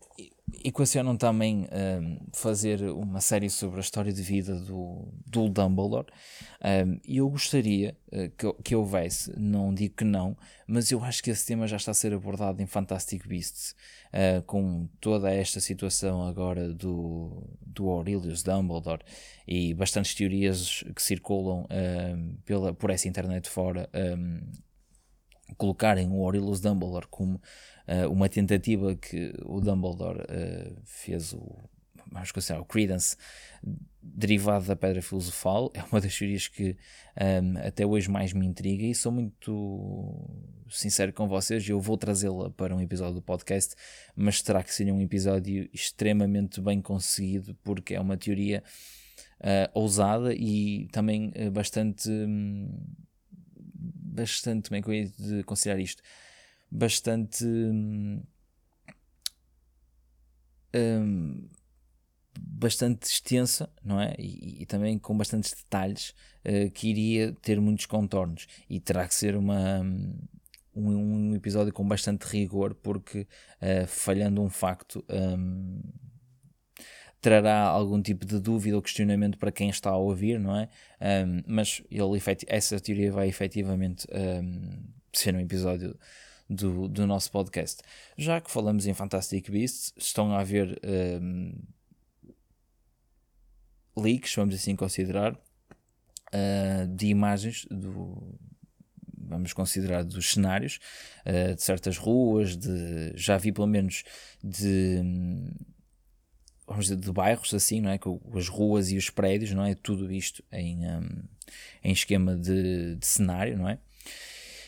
equacionam 0.64 1.16
também 1.16 1.68
um, 1.72 2.18
fazer 2.34 2.82
uma 2.84 3.22
série 3.22 3.50
sobre 3.50 3.78
a 3.78 3.82
história 3.82 4.12
de 4.12 4.22
vida 4.22 4.56
do, 4.56 5.08
do 5.26 5.50
Dumbledore. 5.50 6.08
Um, 6.64 7.00
e 7.06 7.18
eu 7.18 7.30
gostaria 7.30 7.96
uh, 8.08 8.30
que, 8.38 8.64
que 8.64 8.76
houvesse, 8.76 9.34
não 9.38 9.74
digo 9.74 9.96
que 9.96 10.04
não, 10.04 10.38
mas 10.68 10.92
eu 10.92 11.04
acho 11.04 11.24
que 11.24 11.32
esse 11.32 11.46
tema 11.46 11.68
já 11.68 11.78
está 11.78 11.92
a 11.92 11.94
ser 11.96 12.14
abordado 12.14 12.62
em 12.62 12.66
Fantastic 12.66 13.28
Beasts 13.28 13.76
uh, 14.14 14.42
com 14.44 14.88
toda 15.00 15.32
esta 15.32 15.60
situação 15.60 16.26
agora 16.26 16.74
do, 16.74 17.44
do 17.62 17.90
Aurelius 17.90 18.44
Dumbledore 18.44 19.02
e 19.48 19.74
bastantes 19.74 20.14
teorias 20.14 20.84
que 20.96 21.02
circulam 21.02 21.68
um, 21.70 22.36
pela, 22.46 22.74
por 22.74 22.90
essa 22.90 23.08
internet 23.08 23.50
fora 23.50 23.90
colocarem 25.58 26.10
o 26.10 26.24
Aurelius 26.24 26.60
Dumbledore 26.60 27.08
como 27.10 27.36
uh, 27.36 28.10
uma 28.12 28.30
tentativa 28.30 28.96
que 28.96 29.34
o 29.46 29.60
Dumbledore 29.60 30.22
uh, 30.22 30.82
fez 30.86 31.34
o 31.34 31.70
vamos 32.14 32.32
considerar 32.32 32.62
o 32.62 32.66
Credence 32.66 33.18
derivado 34.02 34.66
da 34.66 34.76
Pedra 34.76 35.02
Filosofal. 35.02 35.72
É 35.74 35.82
uma 35.92 36.00
das 36.00 36.16
teorias 36.16 36.48
que 36.48 36.78
um, 37.20 37.58
até 37.66 37.86
hoje 37.86 38.10
mais 38.10 38.34
me 38.34 38.46
intriga 38.46 38.86
e 38.86 38.94
sou 38.94 39.12
muito 39.12 40.30
sincero 40.70 41.12
com 41.12 41.28
vocês. 41.28 41.68
Eu 41.68 41.80
vou 41.80 41.98
trazê-la 41.98 42.50
para 42.52 42.76
um 42.76 42.82
episódio 42.82 43.16
do 43.16 43.22
podcast 43.22 43.76
mas 44.16 44.42
terá 44.42 44.64
que 44.64 44.74
ser 44.74 44.92
um 44.92 45.02
episódio 45.02 45.70
extremamente 45.74 46.62
bem 46.62 46.82
conseguido 46.82 47.56
porque 47.64 47.96
é 47.96 48.00
uma 48.00 48.18
teoria 48.18 48.64
uh, 49.40 49.70
ousada 49.74 50.34
e 50.34 50.88
também 50.92 51.32
bastante 51.52 52.10
um, 52.10 52.70
bastante 54.14 54.70
bem 54.70 54.82
de 54.82 55.44
considerar 55.44 55.80
isto 55.80 56.02
bastante 56.70 57.46
um, 60.76 61.48
bastante 62.40 63.04
extensa, 63.04 63.70
não 63.84 64.00
é? 64.02 64.16
E, 64.18 64.64
e 64.64 64.66
também 64.66 64.98
com 64.98 65.16
bastantes 65.16 65.54
detalhes 65.54 66.14
uh, 66.46 66.70
que 66.72 66.90
iria 66.90 67.34
ter 67.42 67.60
muitos 67.62 67.86
contornos 67.86 68.48
e 68.70 68.80
terá 68.80 69.08
que 69.08 69.14
ser 69.14 69.36
uma 69.36 69.82
um, 70.76 71.30
um 71.30 71.36
episódio 71.36 71.72
com 71.72 71.88
bastante 71.88 72.24
rigor 72.24 72.74
porque 72.74 73.28
uh, 73.62 73.88
falhando 73.88 74.42
um 74.42 74.50
facto 74.50 75.06
um, 75.10 75.82
trará 77.24 77.62
algum 77.62 78.02
tipo 78.02 78.26
de 78.26 78.38
dúvida 78.38 78.76
ou 78.76 78.82
questionamento 78.82 79.38
para 79.38 79.50
quem 79.50 79.70
está 79.70 79.90
a 79.92 79.96
ouvir, 79.96 80.38
não 80.38 80.58
é? 80.58 80.68
Um, 81.26 81.42
mas 81.48 81.82
ele, 81.90 82.22
essa 82.48 82.80
teoria 82.82 83.14
vai 83.14 83.30
efetivamente 83.30 84.06
um, 84.12 84.84
ser 85.14 85.34
um 85.34 85.40
episódio 85.40 85.98
do, 86.50 86.90
do 86.90 87.08
nosso 87.08 87.32
podcast. 87.32 87.82
Já 88.18 88.42
que 88.42 88.52
falamos 88.52 88.86
em 88.86 88.94
Fantastic 88.94 89.50
Beasts, 89.50 89.94
estão 89.98 90.34
a 90.34 90.42
haver 90.42 90.78
um, 90.84 91.54
leaks, 93.96 94.36
vamos 94.36 94.56
assim 94.56 94.76
considerar, 94.76 95.34
uh, 95.34 96.88
de 96.94 97.08
imagens 97.08 97.66
do, 97.72 98.38
vamos 99.18 99.54
considerar 99.54 100.04
dos 100.04 100.32
cenários 100.32 100.78
uh, 101.26 101.56
de 101.56 101.64
certas 101.64 101.98
ruas, 101.98 102.58
de, 102.58 103.14
já 103.16 103.38
vi 103.38 103.54
pelo 103.54 103.68
menos 103.68 104.04
de 104.44 105.02
vamos 106.74 106.86
dizer, 106.86 106.98
de 106.98 107.12
bairros 107.12 107.54
assim, 107.54 107.82
não 107.82 107.90
é? 107.90 107.98
Com 107.98 108.20
as 108.36 108.48
ruas 108.48 108.92
e 108.92 108.98
os 108.98 109.10
prédios, 109.10 109.52
não 109.52 109.66
é? 109.66 109.76
Tudo 109.76 110.12
isto 110.12 110.44
em, 110.52 110.88
um, 110.88 111.24
em 111.84 111.92
esquema 111.92 112.36
de, 112.36 112.96
de 112.96 113.06
cenário, 113.06 113.58
não 113.58 113.70
é? 113.70 113.78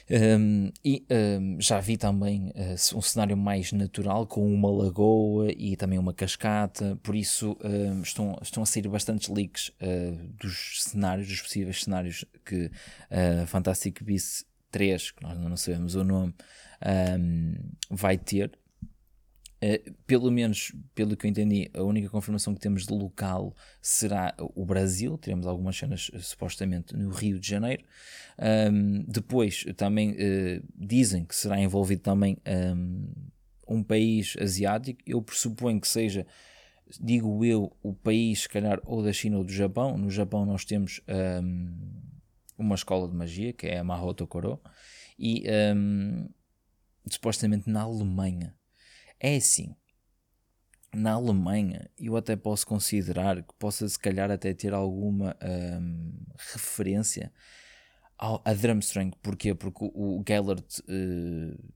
Um, 0.07 0.71
e 0.83 1.03
um, 1.09 1.59
já 1.59 1.79
vi 1.79 1.97
também 1.97 2.49
uh, 2.49 2.97
um 2.97 3.01
cenário 3.01 3.35
mais 3.35 3.71
natural 3.71 4.27
com 4.27 4.53
uma 4.53 4.69
lagoa 4.69 5.51
e 5.51 5.75
também 5.75 5.97
uma 5.97 6.13
cascata, 6.13 6.95
por 7.01 7.15
isso 7.15 7.57
um, 7.63 8.01
estão, 8.01 8.37
estão 8.39 8.61
a 8.61 8.65
sair 8.67 8.87
bastantes 8.87 9.29
leaks 9.29 9.69
uh, 9.81 10.15
dos 10.39 10.83
cenários, 10.83 11.27
dos 11.27 11.41
possíveis 11.41 11.83
cenários 11.83 12.23
que 12.45 12.65
uh, 12.65 13.47
Fantastic 13.47 14.03
Beasts 14.03 14.45
3, 14.69 15.09
que 15.11 15.23
nós 15.23 15.39
não 15.39 15.57
sabemos 15.57 15.95
o 15.95 16.03
nome, 16.03 16.35
vai 17.89 18.17
ter. 18.17 18.51
Uh, 19.63 19.93
pelo 20.05 20.29
menos, 20.29 20.73
pelo 20.93 21.15
que 21.15 21.25
eu 21.25 21.29
entendi, 21.29 21.69
a 21.73 21.81
única 21.81 22.09
confirmação 22.09 22.53
que 22.53 22.59
temos 22.59 22.85
de 22.85 22.93
local 22.93 23.55
será 23.81 24.35
o 24.37 24.65
Brasil. 24.65 25.17
Teremos 25.17 25.47
algumas 25.47 25.77
cenas 25.77 26.11
supostamente 26.19 26.95
no 26.95 27.09
Rio 27.09 27.39
de 27.39 27.47
Janeiro. 27.47 27.83
Um, 28.37 29.03
depois 29.07 29.65
também 29.77 30.11
uh, 30.11 30.63
dizem 30.75 31.23
que 31.23 31.35
será 31.35 31.59
envolvido 31.59 32.01
também 32.01 32.37
um, 32.45 33.07
um, 33.67 33.83
país 33.83 34.35
asiático. 34.39 34.99
Eu 35.05 35.21
pressuponho 35.21 35.79
que 35.79 35.87
seja, 35.87 36.27
digo 36.99 37.43
eu, 37.45 37.75
o 37.81 37.93
país, 37.93 38.41
se 38.41 38.49
calhar, 38.49 38.79
ou 38.83 39.01
da 39.01 39.13
China 39.13 39.37
ou 39.37 39.43
do 39.45 39.53
Japão. 39.53 39.97
No 39.97 40.11
Japão 40.11 40.45
nós 40.45 40.65
temos 40.65 41.01
um, 41.41 41.73
uma 42.57 42.75
escola 42.75 43.07
de 43.07 43.15
magia, 43.15 43.53
que 43.53 43.67
é 43.67 43.77
a 43.77 43.83
Mahoto 43.85 44.27
Koro, 44.27 44.59
e 45.17 45.45
supostamente 47.09 47.69
na 47.69 47.81
Alemanha 47.83 48.53
É 49.19 49.35
assim, 49.35 49.75
na 50.95 51.11
Alemanha 51.11 51.89
eu 51.97 52.15
até 52.15 52.35
posso 52.35 52.65
considerar 52.65 53.43
que 53.43 53.53
possa 53.59 53.87
se 53.87 53.99
calhar 53.99 54.31
até 54.31 54.53
ter 54.53 54.73
alguma 54.73 55.35
hum, 55.43 56.13
referência 56.53 57.31
ao, 58.17 58.41
a 58.45 58.53
Drumstrang. 58.53 59.15
Porquê? 59.21 59.53
Porque 59.53 59.83
o, 59.83 60.19
o 60.19 60.23
Gellert 60.27 60.79
uh, 60.79 61.73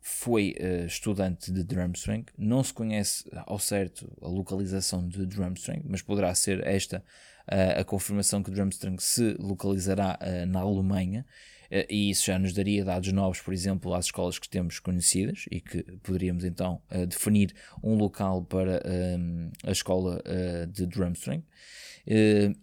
foi 0.00 0.54
uh, 0.58 0.86
estudante 0.86 1.52
de 1.52 1.62
Drumstrang, 1.62 2.24
não 2.36 2.64
se 2.64 2.72
conhece 2.72 3.24
ao 3.46 3.58
certo 3.58 4.10
a 4.22 4.28
localização 4.28 5.06
de 5.06 5.26
Drumstrang, 5.26 5.82
mas 5.86 6.02
poderá 6.02 6.34
ser 6.34 6.66
esta 6.66 7.04
uh, 7.50 7.80
a 7.80 7.84
confirmação 7.84 8.42
que 8.42 8.50
Drumstrang 8.50 9.02
se 9.02 9.34
localizará 9.38 10.18
na 10.48 10.60
Alemanha, 10.60 11.26
e 11.90 12.10
isso 12.10 12.26
já 12.26 12.38
nos 12.38 12.52
daria 12.52 12.84
dados 12.84 13.12
novos, 13.12 13.40
por 13.40 13.52
exemplo, 13.52 13.94
às 13.94 14.06
escolas 14.06 14.38
que 14.38 14.48
temos 14.48 14.78
conhecidas 14.78 15.46
e 15.50 15.60
que 15.60 15.82
poderíamos 16.02 16.44
então 16.44 16.80
definir 17.08 17.54
um 17.82 17.96
local 17.96 18.44
para 18.44 18.82
a 19.64 19.70
escola 19.72 20.22
de 20.70 20.86
Drumstrang. 20.86 21.42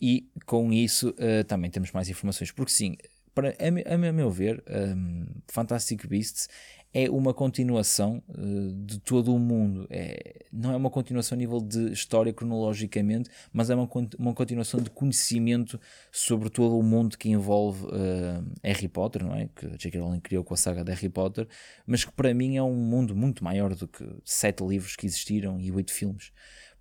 e 0.01 0.29
com 0.45 0.71
isso 0.71 1.13
também 1.47 1.69
temos 1.69 1.91
mais 1.91 2.09
informações, 2.09 2.51
porque 2.51 2.71
sim, 2.71 2.95
para, 3.33 3.55
a, 3.59 4.11
meu 4.11 4.29
ver, 4.29 4.63
um, 4.69 5.25
Fantastic 5.47 6.05
Beasts 6.07 6.49
é 6.93 7.09
uma 7.09 7.33
continuação 7.33 8.21
uh, 8.27 8.73
de 8.85 8.99
todo 8.99 9.33
o 9.33 9.39
mundo. 9.39 9.87
É, 9.89 10.43
não 10.51 10.73
é 10.73 10.75
uma 10.75 10.89
continuação 10.89 11.37
a 11.37 11.39
nível 11.39 11.61
de 11.61 11.91
história 11.91 12.33
cronologicamente, 12.33 13.29
mas 13.53 13.69
é 13.69 13.75
uma, 13.75 13.89
uma 14.19 14.33
continuação 14.33 14.81
de 14.81 14.89
conhecimento 14.89 15.79
sobre 16.11 16.49
todo 16.49 16.77
o 16.77 16.83
mundo 16.83 17.17
que 17.17 17.29
envolve 17.29 17.85
uh, 17.85 18.43
Harry 18.61 18.89
Potter, 18.89 19.23
não 19.23 19.33
é? 19.33 19.49
Que 19.55 19.67
J.K. 19.77 19.99
Rowling 20.01 20.19
criou 20.19 20.43
com 20.43 20.53
a 20.53 20.57
saga 20.57 20.83
de 20.83 20.91
Harry 20.91 21.09
Potter, 21.09 21.47
mas 21.85 22.03
que 22.03 22.11
para 22.11 22.33
mim 22.33 22.57
é 22.57 22.63
um 22.63 22.75
mundo 22.75 23.15
muito 23.15 23.43
maior 23.43 23.73
do 23.73 23.87
que 23.87 24.05
sete 24.25 24.61
livros 24.63 24.95
que 24.97 25.05
existiram 25.05 25.59
e 25.59 25.71
oito 25.71 25.93
filmes. 25.93 26.33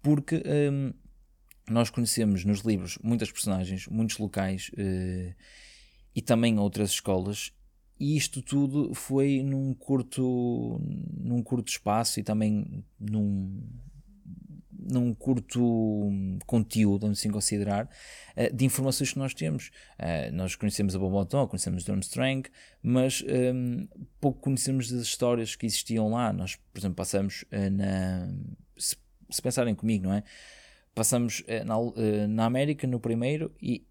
Porque 0.02 0.42
um, 0.72 0.92
nós 1.68 1.88
conhecemos 1.88 2.44
nos 2.44 2.60
livros 2.60 2.98
muitas 3.00 3.30
personagens, 3.30 3.86
muitos 3.86 4.18
locais. 4.18 4.70
Uh, 4.70 5.32
e 6.14 6.20
também 6.20 6.58
outras 6.58 6.90
escolas 6.90 7.52
e 8.00 8.16
isto 8.16 8.40
tudo 8.40 8.94
foi 8.94 9.42
num 9.42 9.74
curto, 9.74 10.80
num 11.22 11.42
curto 11.42 11.68
espaço 11.68 12.18
e 12.18 12.22
também 12.22 12.82
num, 12.98 13.62
num 14.72 15.12
curto 15.14 16.08
conteúdo, 16.46 17.02
vamos 17.02 17.18
assim 17.18 17.30
considerar, 17.30 17.90
eh, 18.34 18.48
de 18.48 18.64
informações 18.64 19.12
que 19.12 19.18
nós 19.18 19.34
temos. 19.34 19.70
Eh, 19.98 20.30
nós 20.30 20.56
conhecemos 20.56 20.96
a 20.96 20.98
Boboton, 20.98 21.46
conhecemos 21.46 21.84
Durmstrang, 21.84 22.48
mas 22.82 23.22
um, 23.22 23.26
ehm, 23.28 23.88
pouco 24.18 24.40
conhecemos 24.40 24.90
das 24.90 25.02
histórias 25.02 25.54
que 25.54 25.66
existiam 25.66 26.08
lá. 26.08 26.32
Nós, 26.32 26.56
por 26.56 26.78
exemplo, 26.78 26.96
passamos 26.96 27.44
eh, 27.50 27.68
na. 27.68 28.32
Se, 28.78 28.96
se 29.28 29.42
pensarem 29.42 29.74
comigo, 29.74 30.04
não 30.04 30.14
é? 30.14 30.24
Passamos 30.94 31.44
na, 31.64 32.26
na 32.26 32.44
América 32.46 32.86
no 32.86 32.98
primeiro 32.98 33.54
e 33.62 33.86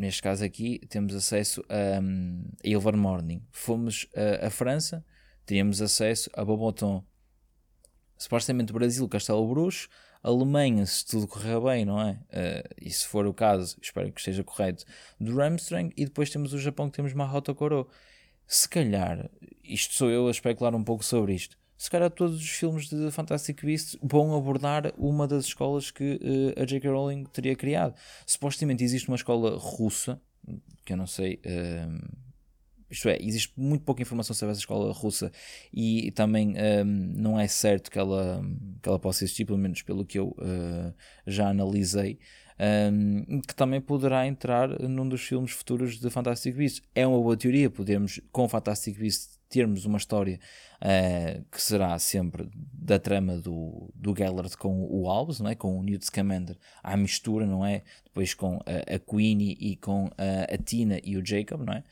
neste 0.00 0.22
caso 0.22 0.42
aqui, 0.42 0.80
temos 0.88 1.14
acesso 1.14 1.62
a, 1.68 2.00
um, 2.00 2.96
Morning. 2.96 3.46
Fomos 3.52 4.08
a, 4.40 4.48
França, 4.48 5.04
teríamos 5.44 5.82
acesso 5.82 6.30
a 6.34 6.42
Boboton. 6.42 7.04
Supostamente 8.16 8.72
Brasil, 8.72 9.06
Castelo 9.08 9.46
Bruxo, 9.46 9.88
Alemanha, 10.22 10.84
se 10.86 11.06
tudo 11.06 11.28
correr 11.28 11.60
bem, 11.60 11.84
não 11.84 12.00
é? 12.00 12.12
Uh, 12.12 12.74
e 12.80 12.90
se 12.90 13.06
for 13.06 13.26
o 13.26 13.34
caso, 13.34 13.76
espero 13.80 14.10
que 14.10 14.20
esteja 14.20 14.42
correto, 14.42 14.84
do 15.18 15.34
Ramstrang, 15.36 15.92
e 15.96 16.04
depois 16.04 16.30
temos 16.30 16.52
o 16.52 16.58
Japão 16.58 16.90
que 16.90 16.96
temos 16.96 17.12
Mahota 17.12 17.54
Koro. 17.54 17.88
Se 18.46 18.68
calhar, 18.68 19.30
isto 19.62 19.94
sou 19.94 20.10
eu 20.10 20.28
a 20.28 20.30
especular 20.30 20.74
um 20.74 20.84
pouco 20.84 21.04
sobre 21.04 21.34
isto, 21.34 21.56
se 21.80 21.90
calhar 21.90 22.10
todos 22.10 22.36
os 22.36 22.50
filmes 22.50 22.90
de 22.90 23.10
Fantastic 23.10 23.64
Beasts 23.64 23.96
vão 24.02 24.36
abordar 24.36 24.92
uma 24.98 25.26
das 25.26 25.46
escolas 25.46 25.90
que 25.90 26.20
uh, 26.22 26.62
a 26.62 26.66
J.K. 26.66 26.90
Rowling 26.90 27.24
teria 27.24 27.56
criado. 27.56 27.94
Supostamente 28.26 28.84
existe 28.84 29.08
uma 29.08 29.16
escola 29.16 29.56
russa, 29.56 30.20
que 30.84 30.92
eu 30.92 30.96
não 30.98 31.06
sei. 31.06 31.40
Uh, 31.42 32.06
isto 32.90 33.08
é, 33.08 33.16
existe 33.18 33.54
muito 33.56 33.82
pouca 33.82 34.02
informação 34.02 34.36
sobre 34.36 34.52
essa 34.52 34.60
escola 34.60 34.92
russa 34.92 35.32
e 35.72 36.10
também 36.10 36.54
um, 36.84 36.84
não 36.84 37.40
é 37.40 37.48
certo 37.48 37.90
que 37.90 37.98
ela, 37.98 38.44
que 38.82 38.86
ela 38.86 38.98
possa 38.98 39.24
existir, 39.24 39.46
pelo 39.46 39.56
menos 39.56 39.80
pelo 39.80 40.04
que 40.04 40.18
eu 40.18 40.36
uh, 40.36 40.92
já 41.26 41.48
analisei, 41.48 42.18
um, 42.60 43.40
que 43.40 43.54
também 43.54 43.80
poderá 43.80 44.26
entrar 44.26 44.68
num 44.80 45.08
dos 45.08 45.22
filmes 45.22 45.52
futuros 45.52 45.98
de 45.98 46.10
Fantastic 46.10 46.54
Beasts. 46.54 46.82
É 46.94 47.06
uma 47.06 47.18
boa 47.18 47.36
teoria, 47.36 47.70
podemos, 47.70 48.20
com 48.30 48.48
Fantastic 48.48 48.98
Beasts, 48.98 49.40
termos 49.48 49.84
uma 49.84 49.98
história 49.98 50.38
uh, 50.80 51.44
que 51.50 51.60
será 51.60 51.98
sempre 51.98 52.48
da 52.54 52.98
trama 52.98 53.36
do, 53.38 53.90
do 53.94 54.14
Gellert 54.16 54.56
com 54.56 54.86
o 54.88 55.08
Albus, 55.08 55.40
não 55.40 55.50
é? 55.50 55.54
com 55.54 55.76
o 55.76 55.82
Newt 55.82 56.04
Scamander, 56.04 56.56
à 56.82 56.96
mistura, 56.96 57.44
não 57.46 57.66
é? 57.66 57.82
Depois 58.04 58.32
com 58.32 58.60
a, 58.66 58.94
a 58.94 58.98
Queenie 58.98 59.56
e 59.58 59.76
com 59.76 60.08
a, 60.16 60.54
a, 60.54 60.58
Tina 60.58 61.00
e 61.02 61.16
o 61.16 61.26
Jacob, 61.26 61.62
não 61.62 61.72
é? 61.72 61.82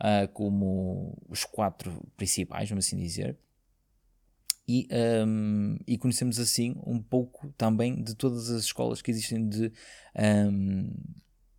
Uh, 0.00 0.28
como 0.32 1.18
os 1.28 1.44
quatro 1.44 2.06
principais, 2.16 2.68
vamos 2.68 2.86
assim 2.86 2.96
dizer. 2.96 3.36
E, 4.68 4.86
um, 5.26 5.78
e, 5.86 5.96
conhecemos 5.96 6.38
assim 6.38 6.76
um 6.86 7.00
pouco 7.00 7.50
também 7.56 8.02
de 8.02 8.14
todas 8.14 8.50
as 8.50 8.64
escolas 8.64 9.00
que 9.00 9.10
existem 9.10 9.48
de 9.48 9.72
um, 10.52 10.90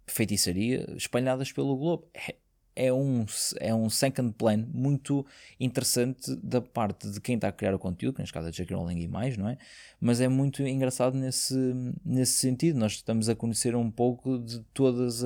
feitiçaria 0.06 0.86
espalhadas 0.96 1.52
pelo 1.52 1.76
globo. 1.76 2.08
É, 2.14 2.36
é 2.76 2.94
um, 2.94 3.26
é 3.60 3.74
um 3.74 3.90
second 3.90 4.34
plan 4.38 4.66
muito 4.72 5.26
interessante 5.60 6.34
da 6.38 6.62
parte 6.62 7.10
de 7.10 7.20
quem 7.20 7.36
está 7.36 7.50
a 7.50 7.52
criar 7.52 7.74
o 7.74 7.80
conteúdo, 7.80 8.16
que 8.16 8.22
neste 8.22 8.32
caso 8.32 8.48
é 8.48 8.52
J.K. 8.52 8.76
Rowling 8.76 9.02
e 9.02 9.08
mais, 9.08 9.36
não 9.36 9.50
é? 9.50 9.58
Mas 10.00 10.22
é 10.22 10.28
muito 10.30 10.62
engraçado 10.62 11.18
nesse, 11.18 11.56
nesse 12.06 12.34
sentido. 12.34 12.80
Nós 12.80 12.94
estamos 12.94 13.28
a 13.28 13.36
conhecer 13.36 13.76
um 13.76 13.92
pouco 13.92 14.38
de 14.38 14.60
todos 14.74 15.26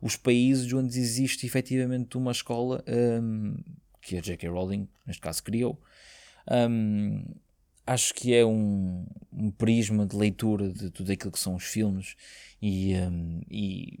os 0.00 0.16
países 0.16 0.72
onde 0.72 0.98
existe 0.98 1.44
efetivamente 1.44 2.16
uma 2.16 2.30
escola 2.30 2.84
um, 2.86 3.56
que 4.00 4.16
a 4.16 4.20
J.K. 4.20 4.48
Rowling, 4.48 4.86
neste 5.04 5.20
caso, 5.20 5.42
criou. 5.42 5.80
Um, 6.50 7.24
acho 7.86 8.14
que 8.14 8.34
é 8.34 8.44
um, 8.44 9.06
um 9.32 9.50
prisma 9.50 10.06
de 10.06 10.16
leitura 10.16 10.72
de 10.72 10.90
tudo 10.90 11.12
aquilo 11.12 11.32
que 11.32 11.38
são 11.38 11.54
os 11.54 11.64
filmes 11.64 12.16
e, 12.60 12.94
um, 12.96 13.40
e, 13.50 14.00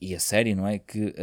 e, 0.00 0.14
a 0.14 0.20
série, 0.20 0.54
não 0.54 0.66
é? 0.66 0.78
Que 0.78 1.14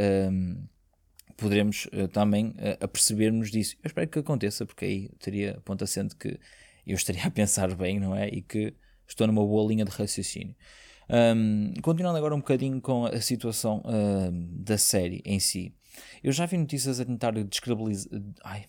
poderemos 1.37 1.87
uh, 1.87 2.07
também 2.07 2.47
uh, 2.49 2.83
apercebermos 2.83 3.51
disso. 3.51 3.75
Eu 3.83 3.87
espero 3.87 4.07
que 4.07 4.19
aconteça, 4.19 4.65
porque 4.65 4.85
aí 4.85 5.09
teria 5.19 5.59
ponto 5.65 5.83
assente 5.83 6.15
que 6.15 6.39
eu 6.85 6.95
estaria 6.95 7.23
a 7.25 7.31
pensar 7.31 7.73
bem, 7.75 7.99
não 7.99 8.15
é? 8.15 8.29
E 8.29 8.41
que 8.41 8.73
estou 9.07 9.27
numa 9.27 9.45
boa 9.45 9.67
linha 9.67 9.85
de 9.85 9.91
raciocínio. 9.91 10.55
Um, 11.09 11.73
continuando 11.81 12.17
agora 12.17 12.33
um 12.33 12.39
bocadinho 12.39 12.79
com 12.79 13.05
a 13.05 13.19
situação 13.19 13.83
uh, 13.85 14.31
da 14.31 14.77
série 14.77 15.21
em 15.25 15.39
si, 15.39 15.75
eu 16.23 16.31
já 16.31 16.45
vi 16.45 16.57
notícias 16.57 16.99
a 16.99 17.05
tentar 17.05 17.31
descredibilizar, 17.31 18.09
ai, 18.43 18.65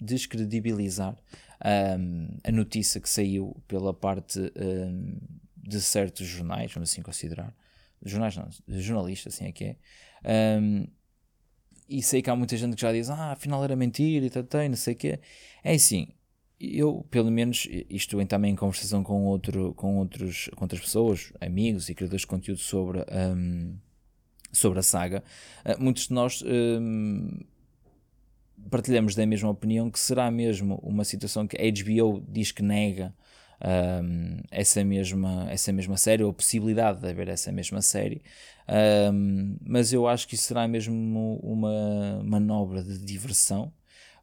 descredibilizar 0.00 1.16
um, 1.98 2.28
a 2.42 2.50
notícia 2.50 3.00
que 3.00 3.08
saiu 3.08 3.56
pela 3.68 3.92
parte 3.92 4.40
um, 4.40 5.18
de 5.56 5.80
certos 5.80 6.26
jornais, 6.26 6.72
vamos 6.72 6.90
assim 6.90 7.02
considerar, 7.02 7.54
jornais 8.04 8.36
não, 8.36 8.48
jornalistas, 8.80 9.34
assim 9.34 9.46
é 9.46 9.52
que 9.52 9.64
é, 9.64 10.58
um, 10.60 10.86
e 11.88 12.02
sei 12.02 12.22
que 12.22 12.30
há 12.30 12.36
muita 12.36 12.56
gente 12.56 12.76
que 12.76 12.82
já 12.82 12.92
diz, 12.92 13.10
ah, 13.10 13.32
afinal 13.32 13.64
era 13.64 13.74
mentira 13.74 14.24
e 14.24 14.30
tal, 14.30 14.44
não 14.68 14.76
sei 14.76 14.94
o 14.94 14.96
quê. 14.96 15.18
É 15.64 15.74
assim, 15.74 16.06
eu, 16.60 17.04
pelo 17.10 17.32
menos, 17.32 17.66
isto 17.88 18.20
em, 18.20 18.26
também 18.26 18.52
em 18.52 18.56
conversação 18.56 19.02
com, 19.02 19.24
outro, 19.24 19.74
com, 19.74 19.96
outros, 19.96 20.48
com 20.54 20.64
outras 20.64 20.80
pessoas, 20.80 21.32
amigos 21.40 21.88
e 21.88 21.94
criadores 21.94 22.20
de 22.20 22.28
conteúdo 22.28 22.60
sobre, 22.60 23.00
um, 23.00 23.76
sobre 24.52 24.78
a 24.78 24.82
saga, 24.82 25.24
uh, 25.64 25.82
muitos 25.82 26.06
de 26.06 26.14
nós 26.14 26.44
um, 26.46 27.40
partilhamos 28.70 29.14
da 29.14 29.24
mesma 29.24 29.50
opinião 29.50 29.90
que 29.90 29.98
será 29.98 30.30
mesmo 30.30 30.80
uma 30.82 31.04
situação 31.04 31.46
que 31.46 31.56
a 31.56 31.60
HBO 31.60 32.24
diz 32.28 32.52
que 32.52 32.62
nega 32.62 33.14
um, 34.02 34.38
essa, 34.50 34.82
mesma, 34.84 35.46
essa 35.50 35.72
mesma 35.72 35.96
série, 35.96 36.22
ou 36.22 36.30
a 36.30 36.34
possibilidade 36.34 37.00
de 37.00 37.08
haver 37.08 37.28
essa 37.28 37.52
mesma 37.52 37.82
série, 37.82 38.22
um, 39.12 39.56
mas 39.62 39.92
eu 39.92 40.08
acho 40.08 40.26
que 40.26 40.34
isso 40.34 40.44
será 40.44 40.66
mesmo 40.66 41.38
uma 41.42 42.22
manobra 42.24 42.82
de 42.82 42.98
diversão 42.98 43.72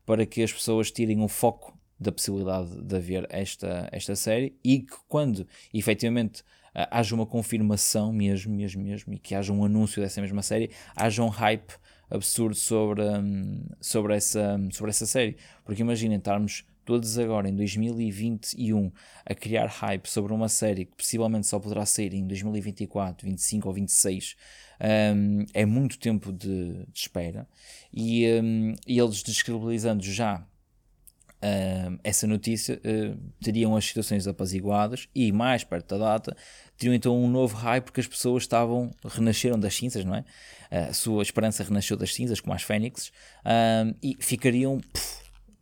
para 0.06 0.26
que 0.26 0.42
as 0.42 0.52
pessoas 0.52 0.92
tirem 0.92 1.22
o 1.22 1.28
foco 1.28 1.78
da 2.00 2.12
possibilidade 2.12 2.82
de 2.82 2.96
haver 2.96 3.26
esta, 3.30 3.90
esta 3.92 4.16
série 4.16 4.56
e 4.64 4.80
que 4.80 4.96
quando 5.08 5.48
efetivamente 5.74 6.44
haja 6.92 7.16
uma 7.16 7.26
confirmação 7.26 8.14
mesmo, 8.14 8.56
mesmo, 8.56 8.84
mesmo, 8.84 9.14
e 9.14 9.18
que 9.18 9.34
haja 9.34 9.52
um 9.52 9.66
anúncio 9.66 10.02
dessa 10.02 10.22
mesma 10.22 10.44
série, 10.44 10.70
haja 10.96 11.24
um 11.24 11.28
hype 11.28 11.74
absurdo 12.10 12.56
sobre, 12.56 13.04
sobre, 13.82 14.16
essa, 14.16 14.60
sobre 14.72 14.90
essa 14.90 15.06
série. 15.06 15.38
Porque 15.66 15.82
imaginem 15.82 16.18
estarmos 16.18 16.66
todos 16.88 17.20
agora 17.20 17.50
em 17.50 17.56
2021 17.56 18.92
a 19.26 19.36
criar 19.36 19.68
hype 19.68 20.08
sobre 20.08 20.32
uma 20.32 20.48
série 20.48 20.86
que 20.86 20.96
possivelmente 20.96 21.46
só 21.46 21.60
poderá 21.60 21.86
sair 21.86 22.14
em 22.14 22.26
2024, 22.26 23.28
25 23.28 23.68
ou 23.68 23.74
26, 23.74 24.38
um, 25.14 25.46
é 25.54 25.66
muito 25.66 26.00
tempo 26.00 26.32
de, 26.32 26.86
de 26.86 27.00
espera. 27.00 27.46
E, 27.94 28.26
um, 28.42 28.74
e 28.88 29.00
eles 29.00 29.22
descredibilizando 29.22 30.02
já 30.02 30.46
uh, 31.42 32.00
essa 32.04 32.28
notícia, 32.28 32.80
uh, 32.84 33.18
teriam 33.42 33.76
as 33.76 33.86
situações 33.86 34.28
apaziguadas 34.28 35.08
e 35.14 35.32
mais 35.32 35.64
perto 35.64 35.98
da 35.98 36.16
data 36.16 36.38
teriam 36.78 36.94
então 36.94 37.18
um 37.18 37.30
novo 37.30 37.56
hype 37.56 37.86
porque 37.86 38.02
as 38.02 38.08
pessoas 38.08 38.44
estavam, 38.44 38.92
renasceram 39.04 39.60
das 39.60 39.76
cinzas, 39.76 40.06
não 40.06 40.16
é? 40.16 40.24
A 40.70 40.94
sua 40.94 41.24
esperança 41.24 41.64
renasceu 41.64 41.96
das 41.96 42.14
cinzas, 42.14 42.42
como 42.42 42.54
as 42.54 42.62
fênixes, 42.62 43.12
e 44.04 44.18
ficariam, 44.20 44.82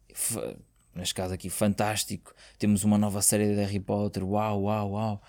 puf, 0.09 0.57
neste 0.95 1.13
caso 1.13 1.33
aqui, 1.33 1.49
fantástico. 1.49 2.33
Temos 2.57 2.83
uma 2.83 2.97
nova 2.97 3.21
série 3.21 3.53
de 3.53 3.61
Harry 3.61 3.79
Potter, 3.79 4.23
uau, 4.23 4.63
uau, 4.63 4.91
uau. 4.91 5.21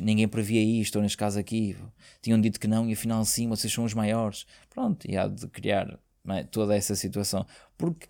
Ninguém 0.00 0.26
previa 0.26 0.62
isto, 0.62 0.96
ou 0.96 1.02
neste 1.02 1.16
caso 1.16 1.38
aqui, 1.38 1.76
tinham 2.22 2.40
dito 2.40 2.58
que 2.58 2.66
não, 2.66 2.88
e 2.88 2.94
afinal 2.94 3.24
sim, 3.24 3.48
vocês 3.48 3.72
são 3.72 3.84
os 3.84 3.94
maiores. 3.94 4.46
Pronto, 4.70 5.08
e 5.08 5.16
há 5.16 5.28
de 5.28 5.46
criar 5.48 5.98
é? 6.28 6.42
toda 6.44 6.74
essa 6.74 6.96
situação. 6.96 7.46
Porque 7.76 8.08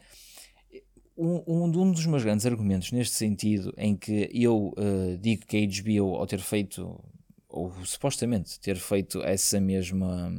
um, 1.16 1.42
um, 1.46 1.90
dos 1.90 2.06
meus 2.06 2.24
grandes 2.24 2.44
argumentos 2.46 2.90
neste 2.92 3.14
sentido, 3.14 3.72
em 3.76 3.96
que 3.96 4.28
eu 4.32 4.74
uh, 4.76 5.16
digo 5.18 5.46
que 5.46 5.56
a 5.56 5.82
HBO, 5.82 6.16
ao 6.16 6.26
ter 6.26 6.40
feito, 6.40 7.02
ou 7.48 7.72
supostamente 7.84 8.58
ter 8.58 8.76
feito 8.76 9.22
essa 9.22 9.60
mesma, 9.60 10.32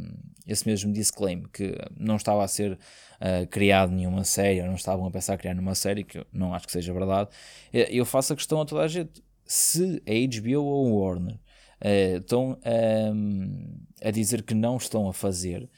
esse 0.46 0.68
mesmo 0.68 0.92
disclaimer, 0.92 1.48
que 1.50 1.78
não 1.98 2.18
estava 2.18 2.44
a 2.44 2.48
ser 2.48 2.74
uh, 2.74 3.48
criado 3.50 3.92
nenhuma 3.92 4.24
série, 4.24 4.62
ou 4.62 4.68
não 4.68 4.76
estavam 4.76 5.06
a 5.06 5.12
pensar 5.12 5.34
a 5.34 5.38
criar 5.38 5.54
nenhuma 5.54 5.76
série, 5.76 6.04
que 6.04 6.20
eu 6.20 6.28
não 6.32 6.54
acho 6.54 6.66
que 6.66 6.74
seja 6.74 6.94
verdade, 6.94 7.30
eh, 7.74 7.88
eu 7.92 8.06
faço 8.06 8.34
a 8.34 8.36
questão 8.36 8.60
a 8.62 8.66
toda 8.66 8.82
a 8.82 8.88
gente: 8.88 9.24
se 9.46 10.02
a 10.06 10.42
HBO 10.42 10.64
ou 10.64 10.88
o 10.88 11.00
Warner 11.00 11.36
uh, 11.36 12.18
estão 12.18 12.58
um, 13.14 13.78
a 14.04 14.12
dizer 14.12 14.44
que 14.44 14.54
não 14.54 14.78
estão 14.78 15.08
a 15.08 15.14
fazer 15.14 15.70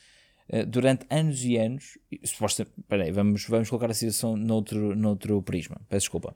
durante 0.67 1.05
anos 1.09 1.43
e 1.43 1.57
anos, 1.57 1.97
suposta, 2.23 2.65
peraí, 2.87 3.11
vamos, 3.11 3.45
vamos 3.45 3.69
colocar 3.69 3.91
a 3.91 3.93
situação 3.93 4.35
noutro, 4.37 4.95
noutro 4.95 5.41
prisma, 5.41 5.81
peço 5.89 6.05
desculpa. 6.05 6.35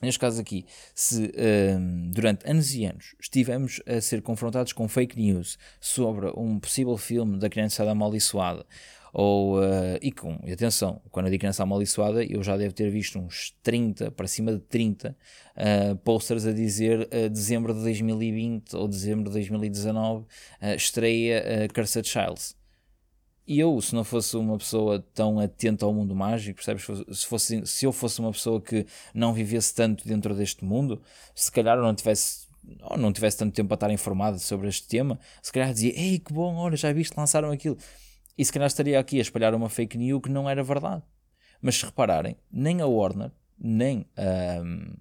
Neste 0.00 0.20
caso 0.20 0.40
aqui, 0.40 0.64
se 0.94 1.22
um, 1.22 1.30
ehm, 1.34 2.10
durante 2.12 2.48
anos 2.48 2.72
e 2.72 2.84
anos 2.84 3.16
estivemos 3.20 3.82
a 3.84 4.00
ser 4.00 4.22
confrontados 4.22 4.72
com 4.72 4.86
fake 4.86 5.16
news 5.16 5.58
sobre 5.80 6.28
um 6.36 6.60
possível 6.60 6.96
filme 6.96 7.36
da 7.36 7.50
criança 7.50 7.88
amaldiçoada, 7.88 8.64
ou, 9.12 9.58
uh, 9.58 9.98
e 10.00 10.12
com, 10.12 10.38
e 10.44 10.52
atenção, 10.52 11.00
quando 11.10 11.26
eu 11.26 11.30
digo 11.30 11.40
criança 11.40 11.64
amaldiçoada, 11.64 12.22
eu 12.24 12.42
já 12.44 12.56
devo 12.56 12.72
ter 12.74 12.90
visto 12.90 13.18
uns 13.18 13.56
30, 13.62 14.12
para 14.12 14.28
cima 14.28 14.52
de 14.52 14.60
30 14.60 15.10
uh, 15.10 15.14
eh, 15.56 15.94
posters 16.04 16.46
a 16.46 16.52
dizer 16.52 17.08
uh, 17.08 17.28
dezembro 17.28 17.74
de 17.74 17.80
2020 17.80 18.76
ou 18.76 18.86
dezembro 18.86 19.24
de 19.24 19.32
2019 19.32 20.24
uh, 20.24 20.26
estreia 20.76 21.42
uh, 21.42 21.74
Cursed 21.74 22.06
Childs. 22.06 22.56
E 23.48 23.58
eu, 23.60 23.80
se 23.80 23.94
não 23.94 24.04
fosse 24.04 24.36
uma 24.36 24.58
pessoa 24.58 25.02
tão 25.14 25.40
atenta 25.40 25.86
ao 25.86 25.94
mundo 25.94 26.14
mágico, 26.14 26.62
percebes? 26.62 26.84
Se, 27.18 27.24
fosse, 27.24 27.66
se 27.66 27.86
eu 27.86 27.92
fosse 27.92 28.20
uma 28.20 28.30
pessoa 28.30 28.60
que 28.60 28.84
não 29.14 29.32
vivesse 29.32 29.74
tanto 29.74 30.06
dentro 30.06 30.34
deste 30.34 30.62
mundo, 30.62 31.00
se 31.34 31.50
calhar 31.50 31.78
eu 31.78 31.82
não 31.82 31.94
tivesse 31.94 32.46
ou 32.82 32.98
não 32.98 33.10
tivesse 33.10 33.38
tanto 33.38 33.54
tempo 33.54 33.68
para 33.68 33.76
estar 33.76 33.90
informado 33.90 34.38
sobre 34.38 34.68
este 34.68 34.86
tema, 34.86 35.18
se 35.40 35.50
calhar 35.50 35.72
dizia, 35.72 35.98
ei, 35.98 36.18
que 36.18 36.30
bom, 36.30 36.56
olha, 36.56 36.76
já 36.76 36.92
viste, 36.92 37.16
lançaram 37.16 37.50
aquilo. 37.50 37.78
E 38.36 38.44
se 38.44 38.52
calhar 38.52 38.66
estaria 38.66 39.00
aqui 39.00 39.16
a 39.16 39.22
espalhar 39.22 39.54
uma 39.54 39.70
fake 39.70 39.96
news 39.96 40.20
que 40.20 40.28
não 40.28 40.46
era 40.46 40.62
verdade. 40.62 41.02
Mas 41.62 41.76
se 41.76 41.86
repararem, 41.86 42.36
nem 42.52 42.82
a 42.82 42.86
Warner, 42.86 43.32
nem 43.58 44.04
um, 44.62 44.92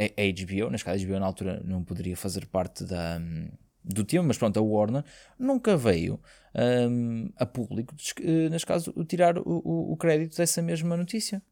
a 0.00 0.32
HBO, 0.32 0.70
neste 0.70 0.84
caso 0.84 1.04
a 1.04 1.06
HBO 1.06 1.20
na 1.20 1.26
altura 1.26 1.62
não 1.64 1.84
poderia 1.84 2.16
fazer 2.16 2.46
parte 2.46 2.82
da, 2.82 3.20
um, 3.20 3.48
do 3.84 4.04
tema, 4.04 4.28
mas 4.28 4.38
pronto, 4.38 4.58
a 4.58 4.62
Warner 4.62 5.04
nunca 5.38 5.76
veio 5.76 6.18
um, 6.54 7.30
a 7.36 7.44
público, 7.44 7.94
eh, 8.20 8.48
neste 8.48 8.66
caso, 8.66 8.92
tirar 9.04 9.38
o, 9.38 9.42
o, 9.44 9.92
o, 9.92 9.96
crédito 9.96 10.36
dessa 10.36 10.62
mesma 10.62 10.96
notícia. 10.96 11.42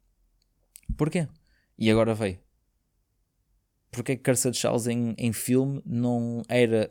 Porquê? 0.97 1.29
E 1.79 1.91
agora 1.91 2.15
veio. 2.15 2.39
Porque 3.91 4.17
que 4.17 4.23
Cursed 4.23 4.57
Charles 4.57 4.87
em, 4.87 5.15
em 5.19 5.33
filme 5.33 5.83
não 5.85 6.43
era 6.49 6.89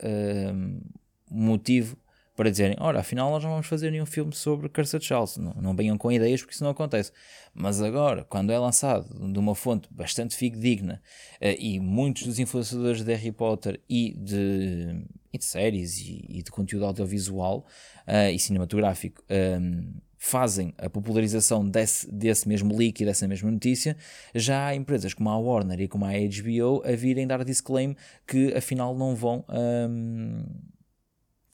um, 0.54 0.80
motivo 1.28 1.96
para 2.34 2.50
dizerem, 2.50 2.76
ora, 2.80 3.00
afinal 3.00 3.30
nós 3.30 3.42
não 3.42 3.50
vamos 3.50 3.66
fazer 3.66 3.90
nenhum 3.90 4.06
filme 4.06 4.32
sobre 4.32 4.68
Cursed 4.68 5.04
Charles, 5.04 5.36
não, 5.36 5.52
não 5.54 5.76
venham 5.76 5.98
com 5.98 6.10
ideias 6.10 6.40
porque 6.40 6.54
isso 6.54 6.64
não 6.64 6.70
acontece. 6.70 7.12
Mas 7.54 7.82
agora, 7.82 8.24
quando 8.24 8.50
é 8.50 8.58
lançado 8.58 9.06
de 9.30 9.38
uma 9.38 9.54
fonte 9.54 9.86
bastante 9.90 10.34
fidedigna 10.34 11.02
uh, 11.40 11.56
e 11.58 11.78
muitos 11.78 12.24
dos 12.24 12.38
influenciadores 12.38 13.02
de 13.02 13.14
Harry 13.14 13.32
Potter 13.32 13.80
e 13.88 14.14
de, 14.18 15.04
e 15.32 15.38
de 15.38 15.44
séries 15.44 15.98
e, 15.98 16.24
e, 16.28 16.42
de 16.42 16.50
conteúdo 16.50 16.86
audiovisual 16.86 17.66
uh, 18.06 18.30
e 18.32 18.38
cinematográfico 18.38 19.22
um, 19.28 19.34
ehm, 19.34 20.02
fazem 20.16 20.72
a 20.78 20.88
popularização 20.88 21.68
desse, 21.68 22.10
desse 22.10 22.48
mesmo 22.48 22.74
leak 22.76 23.02
e 23.02 23.04
dessa 23.04 23.26
mesma 23.26 23.50
notícia, 23.50 23.96
já 24.32 24.68
há 24.68 24.74
empresas 24.74 25.12
como 25.12 25.28
a 25.28 25.36
Warner 25.36 25.80
e 25.80 25.88
como 25.88 26.04
a 26.04 26.12
HBO 26.12 26.80
a 26.84 26.94
virem 26.94 27.26
dar 27.26 27.44
disclaimer 27.44 27.96
que 28.26 28.54
afinal 28.54 28.96
não 28.96 29.16
vão... 29.16 29.44
Um, 29.48 30.44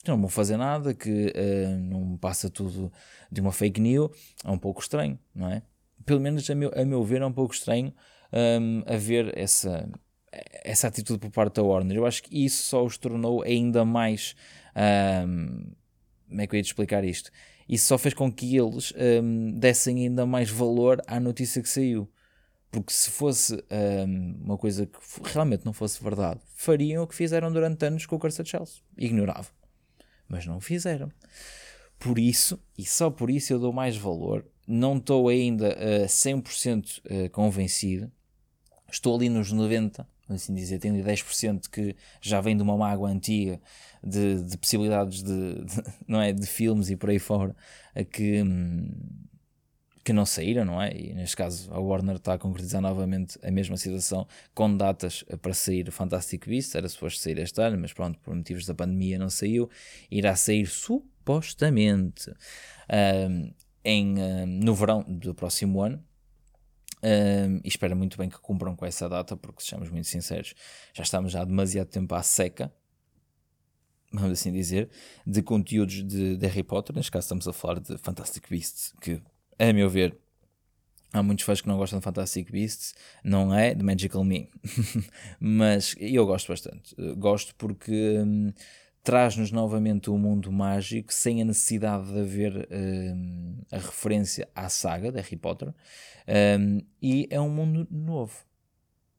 ehm, 0.09 0.15
não 0.15 0.21
vão 0.21 0.29
fazer 0.29 0.57
nada, 0.57 0.93
que 0.93 1.33
uh, 1.35 1.79
não 1.79 2.17
passa 2.17 2.49
tudo 2.49 2.91
de 3.31 3.41
uma 3.41 3.51
fake 3.51 3.79
news, 3.79 4.11
é 4.43 4.51
um 4.51 4.57
pouco 4.57 4.81
estranho, 4.81 5.17
não 5.33 5.49
é? 5.49 5.61
Pelo 6.05 6.19
menos 6.19 6.49
a 6.49 6.55
meu, 6.55 6.71
a 6.75 6.83
meu 6.85 7.03
ver 7.03 7.21
é 7.21 7.25
um 7.25 7.31
pouco 7.31 7.53
estranho 7.53 7.93
um, 8.33 8.83
a 8.85 8.95
ver 8.95 9.37
essa, 9.37 9.89
essa 10.63 10.87
atitude 10.87 11.19
por 11.19 11.31
parte 11.31 11.55
da 11.55 11.63
Warner. 11.63 11.97
Eu 11.97 12.05
acho 12.05 12.23
que 12.23 12.45
isso 12.45 12.63
só 12.63 12.83
os 12.83 12.97
tornou 12.97 13.41
ainda 13.43 13.83
mais. 13.85 14.35
Um, 14.75 15.71
como 16.27 16.41
é 16.41 16.47
que 16.47 16.55
eu 16.55 16.57
ia 16.57 16.63
te 16.63 16.67
explicar 16.67 17.03
isto? 17.03 17.31
Isso 17.67 17.87
só 17.87 17.97
fez 17.97 18.13
com 18.13 18.31
que 18.31 18.57
eles 18.57 18.93
um, 19.21 19.51
dessem 19.51 20.03
ainda 20.03 20.25
mais 20.25 20.49
valor 20.49 21.01
à 21.07 21.19
notícia 21.19 21.61
que 21.61 21.69
saiu. 21.69 22.09
Porque 22.71 22.93
se 22.93 23.09
fosse 23.09 23.63
um, 24.07 24.39
uma 24.43 24.57
coisa 24.57 24.85
que 24.85 24.99
realmente 25.23 25.65
não 25.65 25.73
fosse 25.73 26.01
verdade, 26.03 26.39
fariam 26.55 27.03
o 27.03 27.07
que 27.07 27.15
fizeram 27.15 27.51
durante 27.51 27.83
anos 27.83 28.05
com 28.05 28.15
o 28.15 28.19
Cursed 28.19 28.47
Chelsea. 28.47 28.81
Ignoravam 28.95 29.58
mas 30.29 30.45
não 30.45 30.57
o 30.57 30.61
fizeram. 30.61 31.11
Por 31.97 32.17
isso, 32.17 32.57
e 32.77 32.85
só 32.85 33.09
por 33.09 33.29
isso 33.29 33.51
eu 33.51 33.59
dou 33.59 33.73
mais 33.73 33.97
valor, 33.97 34.45
não 34.65 34.97
estou 34.97 35.27
ainda 35.27 35.75
uh, 35.75 36.05
100% 36.05 36.99
uh, 36.99 37.29
convencido, 37.31 38.09
estou 38.89 39.15
ali 39.15 39.27
nos 39.27 39.53
90%, 39.53 40.05
assim 40.29 40.53
dizer, 40.53 40.79
tenho 40.79 41.03
10% 41.03 41.67
que 41.69 41.95
já 42.21 42.39
vem 42.39 42.55
de 42.55 42.63
uma 42.63 42.77
mágoa 42.77 43.09
antiga 43.09 43.59
de, 44.03 44.43
de 44.43 44.57
possibilidades 44.57 45.23
de, 45.23 45.55
de, 45.65 45.83
não 46.07 46.21
é, 46.21 46.31
de 46.31 46.45
filmes 46.45 46.89
e 46.89 46.95
por 46.95 47.09
aí 47.09 47.19
fora, 47.19 47.53
que, 48.11 48.43
hum, 48.43 48.91
que 50.09 50.13
não 50.13 50.25
saíram, 50.25 50.65
não 50.65 50.81
é? 50.81 50.91
E 50.91 51.13
neste 51.13 51.37
caso 51.37 51.71
a 51.71 51.79
Warner 51.79 52.15
está 52.15 52.33
a 52.33 52.37
concretizar 52.39 52.81
novamente 52.81 53.37
a 53.43 53.51
mesma 53.51 53.77
situação 53.77 54.27
com 54.55 54.75
datas 54.75 55.23
para 55.39 55.53
sair 55.53 55.91
Fantastic 55.91 56.47
Beasts, 56.47 56.73
era 56.73 56.89
suposto 56.89 57.19
sair 57.19 57.37
este 57.37 57.61
ano, 57.61 57.77
mas 57.77 57.93
pronto, 57.93 58.17
por 58.17 58.33
motivos 58.33 58.65
da 58.65 58.73
pandemia 58.73 59.19
não 59.19 59.29
saiu, 59.29 59.69
irá 60.09 60.35
sair 60.35 60.65
supostamente 60.65 62.31
um, 63.29 63.53
em, 63.85 64.19
um, 64.19 64.45
no 64.47 64.73
verão 64.73 65.05
do 65.07 65.35
próximo 65.35 65.79
ano. 65.79 66.03
Um, 67.03 67.57
e 67.63 67.67
espero 67.67 67.95
muito 67.95 68.17
bem 68.17 68.29
que 68.29 68.39
cumpram 68.39 68.75
com 68.75 68.87
essa 68.87 69.07
data, 69.07 69.37
porque 69.37 69.61
sejamos 69.61 69.91
muito 69.91 70.07
sinceros, 70.07 70.55
já 70.91 71.03
estamos 71.03 71.35
há 71.35 71.45
demasiado 71.45 71.87
tempo 71.87 72.15
à 72.15 72.23
seca, 72.23 72.73
vamos 74.11 74.31
assim 74.31 74.51
dizer, 74.51 74.89
de 75.23 75.43
conteúdos 75.43 76.03
de, 76.03 76.35
de 76.35 76.47
Harry 76.47 76.63
Potter. 76.63 76.95
Neste 76.95 77.11
caso, 77.11 77.25
estamos 77.25 77.47
a 77.47 77.53
falar 77.53 77.79
de 77.79 77.95
Fantastic 77.99 78.49
Beasts, 78.49 78.91
que 78.99 79.21
a 79.59 79.73
meu 79.73 79.89
ver, 79.89 80.17
há 81.11 81.21
muitos 81.21 81.43
fãs 81.43 81.59
que 81.59 81.67
não 81.67 81.77
gostam 81.77 81.99
de 81.99 82.05
Fantastic 82.05 82.49
Beasts, 82.49 82.95
não 83.23 83.53
é 83.53 83.73
de 83.73 83.83
Magical 83.83 84.23
Me, 84.23 84.49
mas 85.39 85.95
eu 85.99 86.25
gosto 86.25 86.47
bastante. 86.47 86.95
Gosto 87.17 87.53
porque 87.55 88.19
hum, 88.19 88.53
traz-nos 89.03 89.51
novamente 89.51 90.09
o 90.09 90.13
um 90.13 90.17
mundo 90.17 90.51
mágico 90.51 91.13
sem 91.13 91.41
a 91.41 91.45
necessidade 91.45 92.11
de 92.11 92.19
haver 92.19 92.67
hum, 92.71 93.61
a 93.71 93.77
referência 93.77 94.47
à 94.55 94.69
saga 94.69 95.11
de 95.11 95.19
Harry 95.19 95.37
Potter 95.37 95.73
hum, 96.59 96.81
e 97.01 97.27
é 97.29 97.39
um 97.39 97.49
mundo 97.49 97.87
novo. 97.91 98.47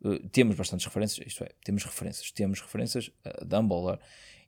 Uh, 0.02 0.26
temos 0.30 0.56
bastantes 0.56 0.86
referências, 0.86 1.26
isto 1.26 1.44
é, 1.44 1.50
temos 1.62 1.84
referências, 1.84 2.30
temos 2.30 2.60
referências 2.62 3.10
a 3.22 3.44
Dumbledore 3.44 3.98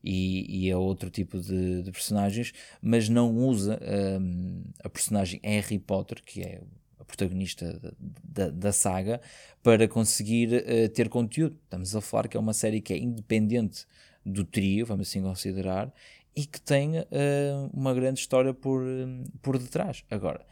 e, 0.03 0.67
e 0.67 0.73
a 0.73 0.79
outro 0.79 1.11
tipo 1.11 1.41
de, 1.41 1.83
de 1.83 1.93
personagens, 1.93 2.53
mas 2.81 3.09
não 3.09 3.35
usa 3.37 3.79
um, 4.21 4.63
a 4.83 4.89
personagem 4.89 5.41
Harry 5.43 5.79
Potter, 5.79 6.23
que 6.25 6.43
é 6.43 6.63
a 6.99 7.05
protagonista 7.05 7.79
da, 7.79 7.93
da, 8.23 8.51
da 8.51 8.73
saga, 8.73 9.21
para 9.63 9.87
conseguir 9.87 10.49
uh, 10.53 10.89
ter 10.89 11.09
conteúdo. 11.09 11.57
Estamos 11.65 11.95
a 11.95 12.01
falar 12.01 12.29
que 12.29 12.37
é 12.37 12.41
uma 12.41 12.55
série 12.55 12.81
que 12.81 12.93
é 12.93 12.99
independente 12.99 13.87
do 14.25 14.45
trio, 14.45 14.87
vamos 14.87 15.09
assim 15.09 15.23
considerar, 15.23 15.93
e 16.35 16.47
que 16.47 16.61
tem 16.61 16.99
uh, 16.99 17.71
uma 17.73 17.93
grande 17.93 18.21
história 18.21 18.55
por, 18.55 18.83
um, 18.83 19.25
por 19.43 19.59
detrás. 19.59 20.05
Agora, 20.11 20.45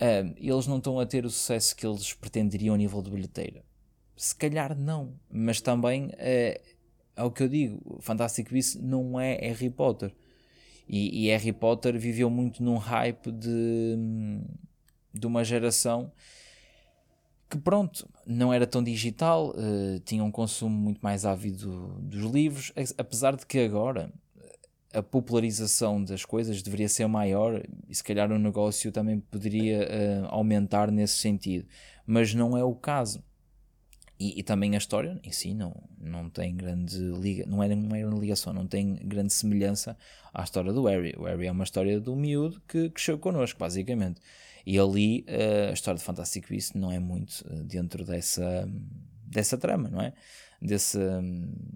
uh, 0.00 0.34
eles 0.36 0.66
não 0.66 0.78
estão 0.78 0.98
a 0.98 1.06
ter 1.06 1.24
o 1.24 1.30
sucesso 1.30 1.76
que 1.76 1.86
eles 1.86 2.12
pretenderiam 2.12 2.74
a 2.74 2.78
nível 2.78 3.00
de 3.02 3.10
bilheteira. 3.10 3.64
Se 4.16 4.34
calhar 4.34 4.76
não, 4.76 5.14
mas 5.30 5.60
também 5.60 6.06
uh, 6.06 6.75
é 7.16 7.22
o 7.22 7.30
que 7.30 7.42
eu 7.42 7.48
digo, 7.48 7.98
Fantastic 8.00 8.50
Beasts 8.52 8.80
não 8.80 9.18
é 9.18 9.34
Harry 9.36 9.70
Potter. 9.70 10.12
E, 10.88 11.26
e, 11.26 11.30
Harry 11.30 11.52
Potter 11.52 11.98
viveu 11.98 12.30
muito 12.30 12.62
num 12.62 12.76
hype 12.76 13.32
de, 13.32 13.96
de 15.12 15.26
uma 15.26 15.42
geração 15.42 16.12
que 17.48 17.58
pronto, 17.58 18.08
não 18.26 18.52
era 18.52 18.66
tão 18.66 18.82
digital, 18.82 19.50
uh, 19.50 20.00
tinha 20.00 20.22
um 20.22 20.30
consumo 20.30 20.76
muito 20.76 20.98
mais 21.00 21.24
ávido 21.24 21.96
dos 22.00 22.30
livros, 22.30 22.72
apesar 22.98 23.36
de 23.36 23.46
que 23.46 23.60
agora 23.60 24.12
a 24.92 25.02
popularização 25.02 26.02
das 26.02 26.24
coisas 26.24 26.62
deveria 26.62 26.88
ser 26.88 27.06
maior 27.06 27.62
e 27.88 27.94
se 27.94 28.02
calhar 28.02 28.32
o 28.32 28.38
negócio 28.38 28.90
também 28.90 29.20
poderia 29.20 29.80
uh, 29.82 30.26
aumentar 30.28 30.90
nesse 30.90 31.18
sentido, 31.18 31.66
mas 32.06 32.34
não 32.34 32.56
é 32.56 32.64
o 32.64 32.74
caso. 32.74 33.22
E, 34.18 34.40
e, 34.40 34.42
também 34.42 34.74
a 34.74 34.78
história 34.78 35.20
em 35.22 35.30
si 35.30 35.52
não, 35.52 35.74
não 35.98 36.30
tem 36.30 36.56
grande 36.56 36.98
liga, 36.98 37.44
não 37.46 37.62
é 37.62 37.74
uma 37.74 38.18
ligação, 38.18 38.52
não 38.52 38.66
tem 38.66 38.94
grande 38.94 39.32
semelhança 39.32 39.96
à 40.32 40.42
história 40.42 40.72
do 40.72 40.84
Harry. 40.84 41.14
O 41.18 41.24
Harry 41.24 41.46
é 41.46 41.52
uma 41.52 41.64
história 41.64 42.00
do 42.00 42.16
miúdo 42.16 42.60
que 42.66 42.88
cresceu 42.88 43.18
connosco, 43.18 43.58
basicamente. 43.58 44.20
E 44.64 44.78
ali 44.78 45.24
uh, 45.28 45.70
a 45.70 45.72
história 45.72 45.98
de 45.98 46.04
Fantastic 46.04 46.48
Beasts 46.48 46.74
não 46.74 46.90
é 46.90 46.98
muito 46.98 47.42
uh, 47.42 47.62
dentro 47.62 48.04
dessa, 48.04 48.68
dessa 49.22 49.58
trama, 49.58 49.88
não 49.88 50.00
é? 50.00 50.12
Desse, 50.60 50.98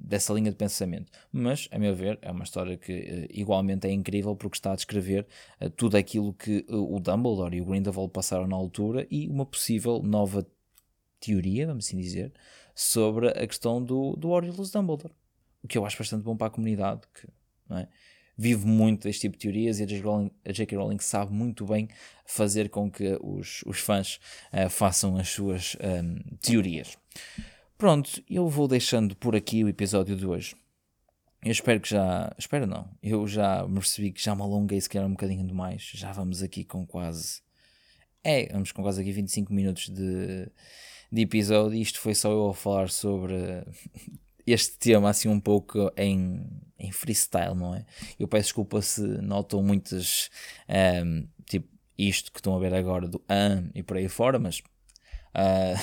dessa 0.03 0.33
linha 0.33 0.50
de 0.50 0.57
pensamento. 0.57 1.12
Mas, 1.31 1.68
a 1.70 1.79
meu 1.79 1.94
ver, 1.94 2.18
é 2.22 2.31
uma 2.31 2.42
história 2.42 2.79
que 2.79 2.92
uh, 2.92 3.38
igualmente 3.38 3.87
é 3.87 3.92
incrível 3.92 4.35
porque 4.35 4.57
está 4.57 4.72
a 4.72 4.76
descrever 4.76 5.26
tudo 5.76 5.96
aquilo 5.96 6.33
que 6.33 6.64
o 6.68 6.98
Dumbledore 6.98 7.55
e 7.55 7.61
o 7.61 7.66
Grindelwald 7.66 8.11
passaram 8.11 8.46
na 8.46 8.57
altura 8.57 9.07
e 9.11 9.29
uma 9.29 9.44
possível 9.44 10.03
nova 10.03 10.44
teoria, 11.21 11.67
vamos 11.67 11.87
assim 11.87 11.99
dizer, 11.99 12.33
sobre 12.75 13.29
a 13.29 13.47
questão 13.47 13.83
do, 13.83 14.17
do 14.17 14.33
Aurelius 14.33 14.71
Dumbledore. 14.71 15.15
O 15.63 15.69
que 15.69 15.77
eu 15.77 15.85
acho 15.85 15.99
bastante 15.99 16.23
bom 16.23 16.37
para 16.37 16.47
a 16.47 16.51
comunidade, 16.51 17.03
que 17.15 17.29
é? 17.77 17.87
vive 18.41 18.67
muito 18.67 19.03
deste 19.03 19.21
tipo 19.21 19.37
de 19.37 19.43
teorias 19.43 19.81
e 19.81 19.83
a 19.83 20.53
J.K. 20.53 20.79
Rowling, 20.79 20.99
sabe 20.99 21.31
muito 21.31 21.67
bem 21.67 21.89
fazer 22.25 22.71
com 22.71 22.91
que 22.91 23.19
os, 23.21 23.63
os 23.67 23.79
fãs 23.81 24.19
uh, 24.51 24.71
façam 24.71 25.19
as 25.19 25.29
suas 25.29 25.77
um, 25.77 25.87
ehm, 25.87 26.19
teorias. 26.41 26.97
Pronto, 27.77 28.23
eu 28.31 28.49
vou 28.49 28.67
deixando 28.67 29.15
por 29.15 29.37
aqui 29.37 29.63
o 29.63 29.69
episódio 29.69 30.17
de 30.17 30.27
hoje. 30.27 30.57
Eu 31.45 31.51
espero 31.51 31.81
que 31.81 31.91
já. 31.91 32.35
Espero 32.39 32.67
não. 32.67 32.89
Eu 33.03 33.27
já 33.27 33.67
percebi 33.67 34.11
que 34.11 34.23
já 34.23 34.35
me 34.35 34.43
alonguei 34.43 34.81
se 34.81 34.89
um 34.99 35.11
bocadinho 35.11 35.47
demais. 35.47 35.91
Já 35.95 36.13
vamos 36.13 36.43
aqui 36.43 36.65
com 36.65 36.87
quase. 36.87 37.43
É, 38.25 38.51
vamos 38.53 38.73
com 38.73 38.83
quase 38.83 39.01
aqui 39.01 39.13
25 39.13 39.53
minutos 39.53 39.89
de, 39.89 40.51
de 41.11 41.23
episódio. 41.23 41.79
Isto 41.79 42.01
foi 42.01 42.14
só 42.14 42.31
eu 42.31 42.49
a 42.49 42.55
falar 42.55 42.88
sobre 42.90 43.64
este 44.46 44.79
tema 44.79 45.11
assim 45.11 45.29
um 45.29 45.40
pouco 45.40 45.90
em, 45.96 46.44
em 46.79 46.92
freestyle, 46.92 47.55
não 47.55 47.75
é? 47.75 47.85
Eu 48.18 48.29
peço 48.29 48.44
desculpa 48.44 48.81
se 48.83 49.03
notam 49.03 49.62
muitas, 49.62 50.31
um, 50.68 50.73
ehm, 50.75 51.25
tipo, 51.46 51.68
isto 51.96 52.33
que 52.33 52.38
estão 52.38 52.57
a 52.57 52.59
ver 52.59 52.75
agora 52.75 53.07
do 53.07 53.23
an 53.29 53.70
e 53.75 53.83
por 53.83 53.96
aí 53.96 54.09
fora, 54.09 54.38
mas 54.38 54.59
uh, 55.35 55.77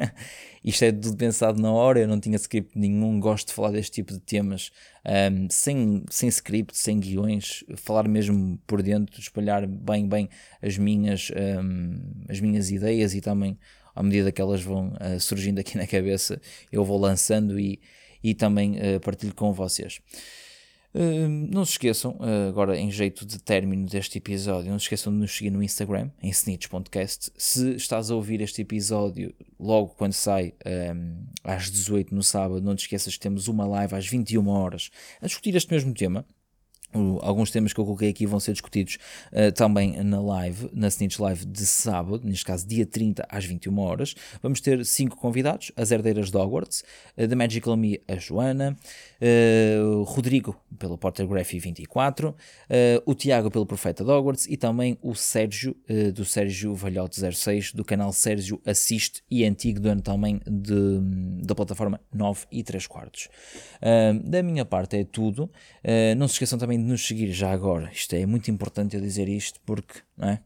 isto 0.62 0.84
é 0.84 0.92
tudo 0.92 1.16
pensado 1.16 1.60
na 1.60 1.72
hora, 1.72 2.00
eu 2.00 2.08
não 2.08 2.20
tinha 2.20 2.36
script 2.36 2.78
nenhum, 2.78 3.18
gosto 3.18 3.48
de 3.48 3.54
falar 3.54 3.72
deste 3.72 3.92
tipo 3.92 4.12
de 4.12 4.20
temas 4.20 4.70
um, 5.04 5.10
ehm, 5.10 5.48
sem, 5.50 6.04
sem 6.10 6.28
script, 6.28 6.76
sem 6.76 7.00
guiões, 7.00 7.64
falar 7.76 8.08
mesmo 8.08 8.58
por 8.66 8.82
dentro, 8.82 9.20
espalhar 9.20 9.66
bem, 9.66 10.08
bem 10.08 10.28
as 10.62 10.78
minhas, 10.78 11.30
um, 11.30 11.38
ehm, 11.38 12.00
as 12.28 12.40
minhas 12.40 12.70
ideias 12.70 13.14
e 13.14 13.20
também 13.20 13.58
à 13.96 14.02
medida 14.02 14.30
que 14.30 14.40
elas 14.40 14.62
vão 14.62 14.88
uh, 14.88 15.18
surgindo 15.18 15.58
aqui 15.58 15.76
na 15.78 15.86
cabeça, 15.86 16.40
eu 16.70 16.84
vou 16.84 17.00
lançando 17.00 17.58
e, 17.58 17.80
e 18.22 18.34
também 18.34 18.76
uh, 18.76 19.00
partilho 19.00 19.34
com 19.34 19.52
vocês. 19.52 20.00
Uh, 20.94 21.28
não 21.28 21.62
se 21.64 21.72
esqueçam, 21.72 22.12
uh, 22.12 22.48
agora 22.48 22.74
em 22.78 22.90
jeito 22.90 23.26
de 23.26 23.38
término 23.38 23.86
deste 23.86 24.16
episódio, 24.16 24.70
não 24.70 24.78
se 24.78 24.84
esqueçam 24.84 25.12
de 25.12 25.18
nos 25.18 25.36
seguir 25.36 25.50
no 25.50 25.62
Instagram, 25.62 26.10
em 26.22 26.30
snitch.cast. 26.30 27.32
Se 27.36 27.74
estás 27.74 28.10
a 28.10 28.14
ouvir 28.14 28.40
este 28.40 28.62
episódio 28.62 29.34
logo 29.58 29.88
quando 29.88 30.14
sai 30.14 30.54
um, 30.94 31.26
às 31.44 31.70
18 31.70 32.14
no 32.14 32.22
sábado, 32.22 32.62
não 32.62 32.74
te 32.74 32.80
esqueças 32.80 33.14
que 33.14 33.20
temos 33.20 33.46
uma 33.48 33.66
live 33.66 33.94
às 33.94 34.06
21 34.06 34.48
horas 34.48 34.90
a 35.20 35.26
discutir 35.26 35.54
este 35.54 35.70
mesmo 35.70 35.92
tema 35.92 36.24
alguns 37.22 37.50
temas 37.50 37.72
que 37.72 37.80
eu 37.80 37.84
coloquei 37.84 38.10
aqui 38.10 38.26
vão 38.26 38.40
ser 38.40 38.52
discutidos 38.52 38.98
uh, 39.32 39.52
também 39.52 40.02
na 40.02 40.20
live, 40.20 40.70
na 40.72 40.88
Snitch 40.88 41.18
Live 41.18 41.44
de 41.44 41.66
sábado, 41.66 42.20
neste 42.24 42.44
caso 42.44 42.66
dia 42.66 42.86
30 42.86 43.26
às 43.28 43.44
21 43.44 43.78
horas. 43.78 44.14
Vamos 44.42 44.60
ter 44.60 44.84
cinco 44.84 45.16
convidados: 45.16 45.72
as 45.76 45.90
herdeiras 45.90 46.30
de 46.30 46.36
Hogwarts, 46.36 46.84
uh, 47.16 47.26
da 47.26 47.36
Magical 47.36 47.76
Me, 47.76 48.00
a 48.08 48.16
Joana, 48.16 48.76
uh, 49.20 50.02
Rodrigo 50.02 50.56
pelo 50.78 50.98
Portergraphy 50.98 51.58
24, 51.58 52.34
o 53.06 53.14
Tiago 53.14 53.50
pelo 53.50 53.64
Profeta 53.64 54.04
de 54.04 54.10
Hogwarts 54.10 54.46
e 54.46 54.58
também 54.58 54.98
o 55.00 55.14
Sérgio, 55.14 55.74
do 56.14 56.22
Sérgio 56.22 56.74
Valhote 56.74 57.18
06, 57.18 57.72
do 57.72 57.82
canal 57.82 58.12
Sérgio 58.12 58.60
Assiste 58.66 59.22
e 59.30 59.44
antigo 59.44 59.80
dono 59.80 60.02
também 60.02 60.38
de, 60.46 61.00
da 61.42 61.54
plataforma 61.54 61.98
9 62.12 62.44
e 62.52 62.62
3 62.62 62.86
quartos. 62.86 63.28
da 64.22 64.42
minha 64.42 64.66
parte 64.66 64.98
é 64.98 65.04
tudo. 65.04 65.50
não 66.18 66.28
se 66.28 66.34
esqueçam 66.34 66.58
também 66.58 66.78
de 66.78 66.84
nos 66.84 67.06
seguir 67.06 67.32
já 67.32 67.50
agora. 67.50 67.90
Isto 67.90 68.16
é 68.16 68.26
muito 68.26 68.50
importante 68.50 68.96
eu 68.96 69.00
dizer 69.00 69.28
isto 69.28 69.58
porque, 69.64 70.00
não 70.14 70.28
é? 70.28 70.40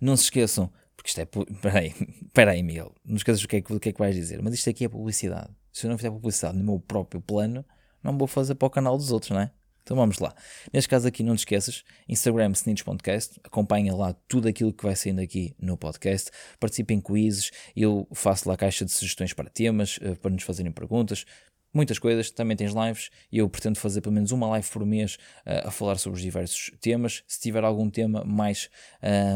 Não 0.00 0.16
se 0.16 0.24
esqueçam, 0.24 0.70
porque 0.96 1.10
isto 1.10 1.20
é. 1.20 1.26
Peraí, 1.60 1.94
peraí, 2.32 2.62
Miguel. 2.62 2.94
Não 3.04 3.16
esqueças 3.16 3.42
o 3.42 3.48
que, 3.48 3.56
é, 3.56 3.58
o 3.58 3.80
que 3.80 3.90
é 3.90 3.92
que 3.92 3.98
vais 3.98 4.14
dizer, 4.14 4.42
mas 4.42 4.54
isto 4.54 4.70
aqui 4.70 4.84
é 4.84 4.88
publicidade. 4.88 5.50
Se 5.72 5.86
eu 5.86 5.90
não 5.90 5.96
fizer 5.96 6.10
publicidade 6.10 6.56
no 6.58 6.64
meu 6.64 6.80
próprio 6.80 7.20
plano, 7.20 7.64
não 8.02 8.16
vou 8.16 8.26
fazer 8.26 8.54
para 8.54 8.66
o 8.66 8.70
canal 8.70 8.96
dos 8.96 9.12
outros, 9.12 9.30
não 9.30 9.40
é? 9.40 9.50
Então 9.82 9.96
vamos 9.96 10.18
lá. 10.18 10.34
Neste 10.72 10.88
caso 10.88 11.08
aqui, 11.08 11.22
não 11.22 11.34
te 11.34 11.40
esqueças, 11.40 11.82
Instagram 12.08 12.52
Snitch.cast, 12.52 13.40
acompanha 13.42 13.94
lá 13.94 14.14
tudo 14.28 14.46
aquilo 14.46 14.72
que 14.72 14.84
vai 14.84 14.94
saindo 14.94 15.20
aqui 15.20 15.54
no 15.58 15.76
podcast, 15.76 16.30
participa 16.60 16.92
em 16.92 17.00
quizzes, 17.00 17.50
eu 17.74 18.06
faço 18.12 18.48
lá 18.48 18.54
a 18.54 18.58
caixa 18.58 18.84
de 18.84 18.92
sugestões 18.92 19.32
para 19.32 19.50
temas, 19.50 19.98
eh, 20.00 20.14
para 20.14 20.30
nos 20.30 20.44
fazerem 20.44 20.70
perguntas, 20.70 21.24
muitas 21.72 21.98
coisas, 21.98 22.30
também 22.30 22.56
tens 22.56 22.72
lives 22.72 23.10
eu 23.32 23.48
pretendo 23.48 23.78
fazer 23.78 24.00
pelo 24.00 24.14
menos 24.14 24.32
uma 24.32 24.46
live 24.48 24.68
por 24.68 24.84
mês 24.84 25.16
uh, 25.46 25.68
a 25.68 25.70
falar 25.70 25.98
sobre 25.98 26.18
os 26.18 26.22
diversos 26.22 26.70
temas. 26.80 27.22
Se 27.26 27.40
tiver 27.40 27.64
algum 27.64 27.88
tema 27.88 28.24
mais 28.24 28.68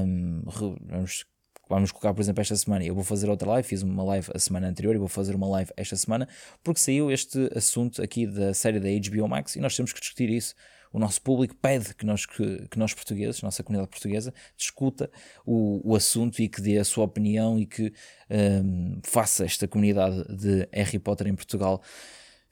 um, 0.06 0.42
vamos, 0.88 1.24
vamos 1.68 1.90
colocar, 1.90 2.12
por 2.14 2.20
exemplo, 2.20 2.40
esta 2.40 2.56
semana, 2.56 2.84
eu 2.84 2.94
vou 2.94 3.04
fazer 3.04 3.28
outra 3.28 3.48
live, 3.50 3.66
fiz 3.66 3.82
uma 3.82 4.02
live 4.04 4.28
a 4.34 4.38
semana 4.38 4.68
anterior 4.68 4.94
e 4.94 4.98
vou 4.98 5.08
fazer 5.08 5.34
uma 5.34 5.48
live 5.48 5.70
esta 5.76 5.96
semana, 5.96 6.28
porque 6.62 6.80
saiu 6.80 7.10
este 7.10 7.50
assunto 7.54 8.02
aqui 8.02 8.26
da 8.26 8.52
série 8.54 8.80
da 8.80 8.88
HBO 8.88 9.28
Max 9.28 9.56
e 9.56 9.60
nós 9.60 9.76
temos 9.76 9.92
que 9.92 10.00
discutir 10.00 10.30
isso. 10.30 10.54
O 10.92 10.98
nosso 11.00 11.20
público 11.20 11.56
pede 11.56 11.92
que 11.92 12.06
nós, 12.06 12.24
que, 12.24 12.68
que 12.68 12.78
nós 12.78 12.94
portugueses, 12.94 13.42
nossa 13.42 13.64
comunidade 13.64 13.90
portuguesa, 13.90 14.32
discuta 14.56 15.10
o, 15.44 15.80
o 15.90 15.96
assunto 15.96 16.40
e 16.40 16.48
que 16.48 16.60
dê 16.60 16.78
a 16.78 16.84
sua 16.84 17.04
opinião 17.04 17.58
e 17.58 17.66
que 17.66 17.92
um, 18.30 19.00
faça 19.02 19.44
esta 19.44 19.66
comunidade 19.66 20.24
de 20.32 20.68
Harry 20.72 21.00
Potter 21.00 21.26
em 21.26 21.34
Portugal 21.34 21.82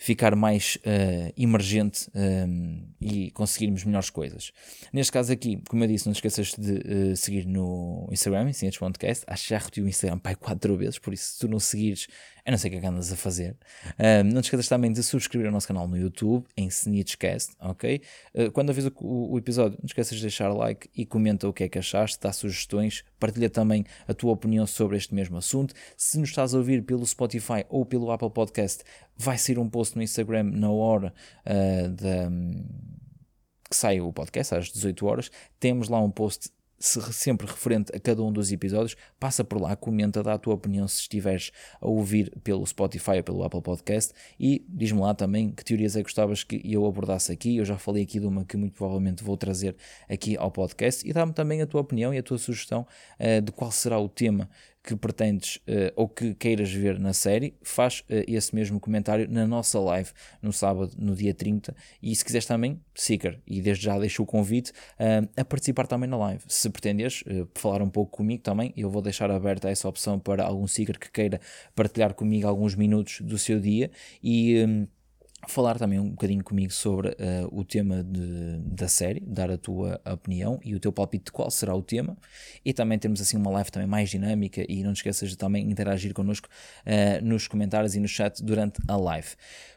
ficar 0.02 0.34
mais 0.34 0.76
uh, 0.78 1.32
emergente 1.36 2.10
um, 2.12 2.20
ehm, 2.20 2.78
e 3.00 3.30
conseguirmos 3.30 3.84
melhores 3.84 4.10
coisas. 4.10 4.50
Neste 4.92 5.12
caso 5.12 5.32
aqui, 5.32 5.62
como 5.68 5.84
eu 5.84 5.88
disse, 5.88 6.06
não 6.06 6.12
te 6.12 6.16
esqueças 6.16 6.54
de 6.58 6.72
uh, 7.12 7.16
seguir 7.16 7.46
no 7.46 8.08
Instagram, 8.10 8.50
em 8.50 8.70
Podcast. 8.80 9.24
Acho 9.28 9.44
que 9.44 9.50
já 9.50 9.58
repeti 9.58 9.80
o 9.80 9.88
Instagram 9.88 10.18
pai 10.18 10.34
quatro 10.34 10.76
vezes, 10.76 10.98
por 10.98 11.14
isso 11.14 11.34
se 11.34 11.38
tu 11.38 11.46
não 11.46 11.60
seguires, 11.60 12.08
eu 12.44 12.50
não 12.50 12.58
sei 12.58 12.76
o 12.76 12.80
que 12.80 12.86
andas 12.86 13.12
a 13.12 13.16
fazer. 13.16 13.56
Um, 13.98 14.24
não 14.32 14.40
te 14.40 14.46
esqueças 14.46 14.68
também 14.68 14.92
de 14.92 15.02
subscrever 15.02 15.48
o 15.48 15.52
nosso 15.52 15.68
canal 15.68 15.86
no 15.86 15.96
YouTube, 15.96 16.44
em 16.56 16.66
Snitchcast, 16.66 17.54
ok? 17.60 18.02
Uh, 18.34 18.50
quando 18.50 18.70
aviso 18.70 18.92
o, 18.96 19.34
o, 19.34 19.38
episódio, 19.38 19.78
não 19.78 19.86
te 19.86 19.90
esqueças 19.90 20.16
de 20.16 20.22
deixar 20.22 20.48
like 20.52 20.88
e 20.96 21.06
comenta 21.06 21.48
o 21.48 21.52
que 21.52 21.64
é 21.64 21.68
que 21.68 21.78
achaste, 21.78 22.18
dá 22.20 22.32
sugestões, 22.32 23.04
partilha 23.18 23.48
também 23.48 23.84
a 24.08 24.14
tua 24.14 24.32
opinião 24.32 24.66
sobre 24.66 24.96
este 24.96 25.14
mesmo 25.14 25.36
assunto. 25.36 25.72
Se 25.96 26.18
nos 26.18 26.30
estás 26.30 26.52
a 26.52 26.58
ouvir 26.58 26.82
pelo 26.82 27.06
Spotify 27.06 27.64
ou 27.68 27.86
pelo 27.86 28.10
Apple 28.10 28.30
Podcast, 28.30 28.82
vai 29.16 29.38
ser 29.38 29.58
um 29.58 29.68
post 29.68 29.96
no 29.96 30.02
Instagram 30.02 30.44
na 30.44 30.70
hora 30.70 31.14
uh, 31.46 31.88
da, 31.90 32.28
que 33.70 33.76
sai 33.76 34.00
o 34.00 34.12
podcast, 34.12 34.54
às 34.54 34.68
18 34.68 35.06
horas. 35.06 35.30
Temos 35.60 35.88
lá 35.88 36.00
um 36.00 36.10
post 36.10 36.50
sempre 36.82 37.46
referente 37.46 37.94
a 37.94 38.00
cada 38.00 38.22
um 38.22 38.32
dos 38.32 38.50
episódios, 38.50 38.96
passa 39.18 39.44
por 39.44 39.60
lá, 39.60 39.76
comenta, 39.76 40.22
dá 40.22 40.34
a 40.34 40.38
tua 40.38 40.54
opinião 40.54 40.86
se 40.88 41.00
estiveres 41.00 41.52
a 41.80 41.86
ouvir 41.86 42.32
pelo 42.42 42.66
Spotify 42.66 43.18
ou 43.18 43.22
pelo 43.22 43.44
Apple 43.44 43.62
Podcast 43.62 44.12
e 44.38 44.64
diz-me 44.68 45.00
lá 45.00 45.14
também 45.14 45.50
que 45.50 45.64
teorias 45.64 45.94
é 45.96 46.00
que 46.00 46.04
gostavas 46.04 46.42
que 46.42 46.60
eu 46.64 46.84
abordasse 46.84 47.32
aqui. 47.32 47.56
Eu 47.56 47.64
já 47.64 47.78
falei 47.78 48.02
aqui 48.02 48.18
de 48.18 48.26
uma 48.26 48.44
que 48.44 48.56
muito 48.56 48.74
provavelmente 48.74 49.22
vou 49.22 49.36
trazer 49.36 49.76
aqui 50.08 50.36
ao 50.36 50.50
podcast 50.50 51.08
e 51.08 51.12
dá-me 51.12 51.32
também 51.32 51.62
a 51.62 51.66
tua 51.66 51.80
opinião 51.80 52.12
e 52.12 52.18
a 52.18 52.22
tua 52.22 52.38
sugestão 52.38 52.86
uh, 53.18 53.40
de 53.40 53.52
qual 53.52 53.70
será 53.70 53.98
o 53.98 54.08
tema 54.08 54.48
que 54.82 54.96
pretendes 54.96 55.56
uh, 55.58 55.92
ou 55.94 56.08
que 56.08 56.34
queiras 56.34 56.72
ver 56.72 56.98
na 56.98 57.12
série, 57.12 57.54
faz 57.62 58.00
uh, 58.00 58.24
esse 58.26 58.54
mesmo 58.54 58.80
comentário 58.80 59.28
na 59.30 59.46
nossa 59.46 59.78
live 59.78 60.10
no 60.40 60.52
sábado, 60.52 60.92
no 60.98 61.14
dia 61.14 61.32
30. 61.32 61.74
E 62.02 62.14
se 62.14 62.24
quiseres 62.24 62.46
também, 62.46 62.80
Seeker, 62.94 63.40
e 63.46 63.60
desde 63.60 63.84
já 63.84 63.98
deixo 63.98 64.22
o 64.22 64.26
convite 64.26 64.70
uh, 64.70 65.28
a 65.36 65.44
participar 65.44 65.86
também 65.86 66.08
na 66.08 66.16
live. 66.16 66.42
Se 66.48 66.68
pretendes 66.68 67.22
falar 67.54 67.82
um 67.82 67.90
pouco 67.90 68.16
comigo 68.16 68.42
também, 68.42 68.72
eu 68.76 68.90
vou 68.90 69.00
deixar 69.00 69.30
aberta 69.30 69.70
essa 69.70 69.88
opção 69.88 70.18
para 70.18 70.44
algum 70.44 70.66
Seeker 70.66 70.98
que 70.98 71.10
queira 71.10 71.40
partilhar 71.74 72.14
comigo 72.14 72.48
alguns 72.48 72.74
minutos 72.74 73.20
do 73.20 73.38
seu 73.38 73.60
dia 73.60 73.90
e. 74.22 74.64
Um, 74.64 74.86
falar 75.48 75.78
também 75.78 75.98
um 75.98 76.10
bocadinho 76.10 76.42
comigo 76.42 76.72
sobre 76.72 77.08
uh, 77.08 77.48
o 77.50 77.64
tema 77.64 78.02
de, 78.04 78.58
da 78.64 78.86
série, 78.86 79.20
dar 79.20 79.50
a 79.50 79.58
tua 79.58 80.00
opinião 80.10 80.60
e 80.64 80.74
o 80.74 80.80
teu 80.80 80.92
palpite 80.92 81.26
de 81.26 81.32
qual 81.32 81.50
será 81.50 81.74
o 81.74 81.82
tema 81.82 82.16
e 82.64 82.72
também 82.72 82.98
termos 82.98 83.20
assim 83.20 83.36
uma 83.36 83.50
live 83.50 83.70
também 83.70 83.88
mais 83.88 84.10
dinâmica 84.10 84.64
e 84.68 84.82
não 84.82 84.92
te 84.92 84.98
esqueças 84.98 85.30
de 85.30 85.36
também 85.36 85.68
interagir 85.70 86.14
connosco 86.14 86.48
uh, 86.86 87.24
nos 87.24 87.48
comentários 87.48 87.94
e 87.94 88.00
no 88.00 88.08
chat 88.08 88.42
durante 88.42 88.80
a 88.86 88.96
live. 88.96 89.28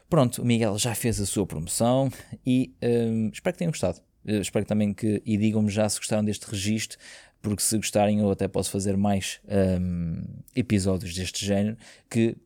Pronto, 0.08 0.42
o 0.42 0.44
Miguel 0.44 0.78
já 0.78 0.94
fez 0.94 1.20
a 1.20 1.26
sua 1.26 1.46
promoção 1.46 2.10
e 2.46 2.74
uh, 2.82 3.30
espero 3.32 3.54
que 3.54 3.58
tenham 3.58 3.72
gostado. 3.72 4.00
espero 4.24 4.64
também 4.64 4.94
que, 4.94 5.20
e 5.26 5.36
digam-me 5.36 5.70
já 5.70 5.88
se 5.88 5.98
gostaram 5.98 6.24
deste 6.24 6.48
registro, 6.48 6.98
porque 7.42 7.62
se 7.62 7.76
gostarem 7.76 8.20
eu 8.20 8.30
até 8.30 8.46
posso 8.48 8.70
fazer 8.70 8.96
mais 8.96 9.40
um, 9.80 10.22
episódios 10.54 11.14
deste 11.14 11.44
género 11.44 11.76
que 12.08 12.36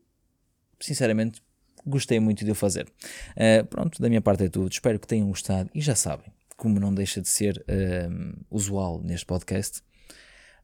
sinceramente 0.79 1.41
gostei 1.85 2.19
muito 2.19 2.43
de 2.43 2.51
eu 2.51 2.55
fazer. 2.55 2.87
Uh, 3.31 3.65
pronto, 3.65 4.01
da 4.01 4.09
minha 4.09 4.21
parte 4.21 4.43
é 4.43 4.49
tudo. 4.49 4.71
Espero 4.71 4.99
que 4.99 5.07
tenham 5.07 5.27
gostado 5.27 5.69
e 5.73 5.81
já 5.81 5.95
sabem, 5.95 6.31
como 6.57 6.79
não 6.79 6.93
deixa 6.93 7.21
de 7.21 7.29
ser 7.29 7.57
uh, 7.67 8.45
usual 8.49 9.01
neste 9.01 9.25
podcast, 9.25 9.81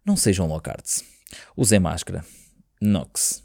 não 0.06 0.16
sejam 0.16 0.48
locards. 0.48 1.04
Usem 1.56 1.80
máscara. 1.80 2.24
Nox. 2.80 3.42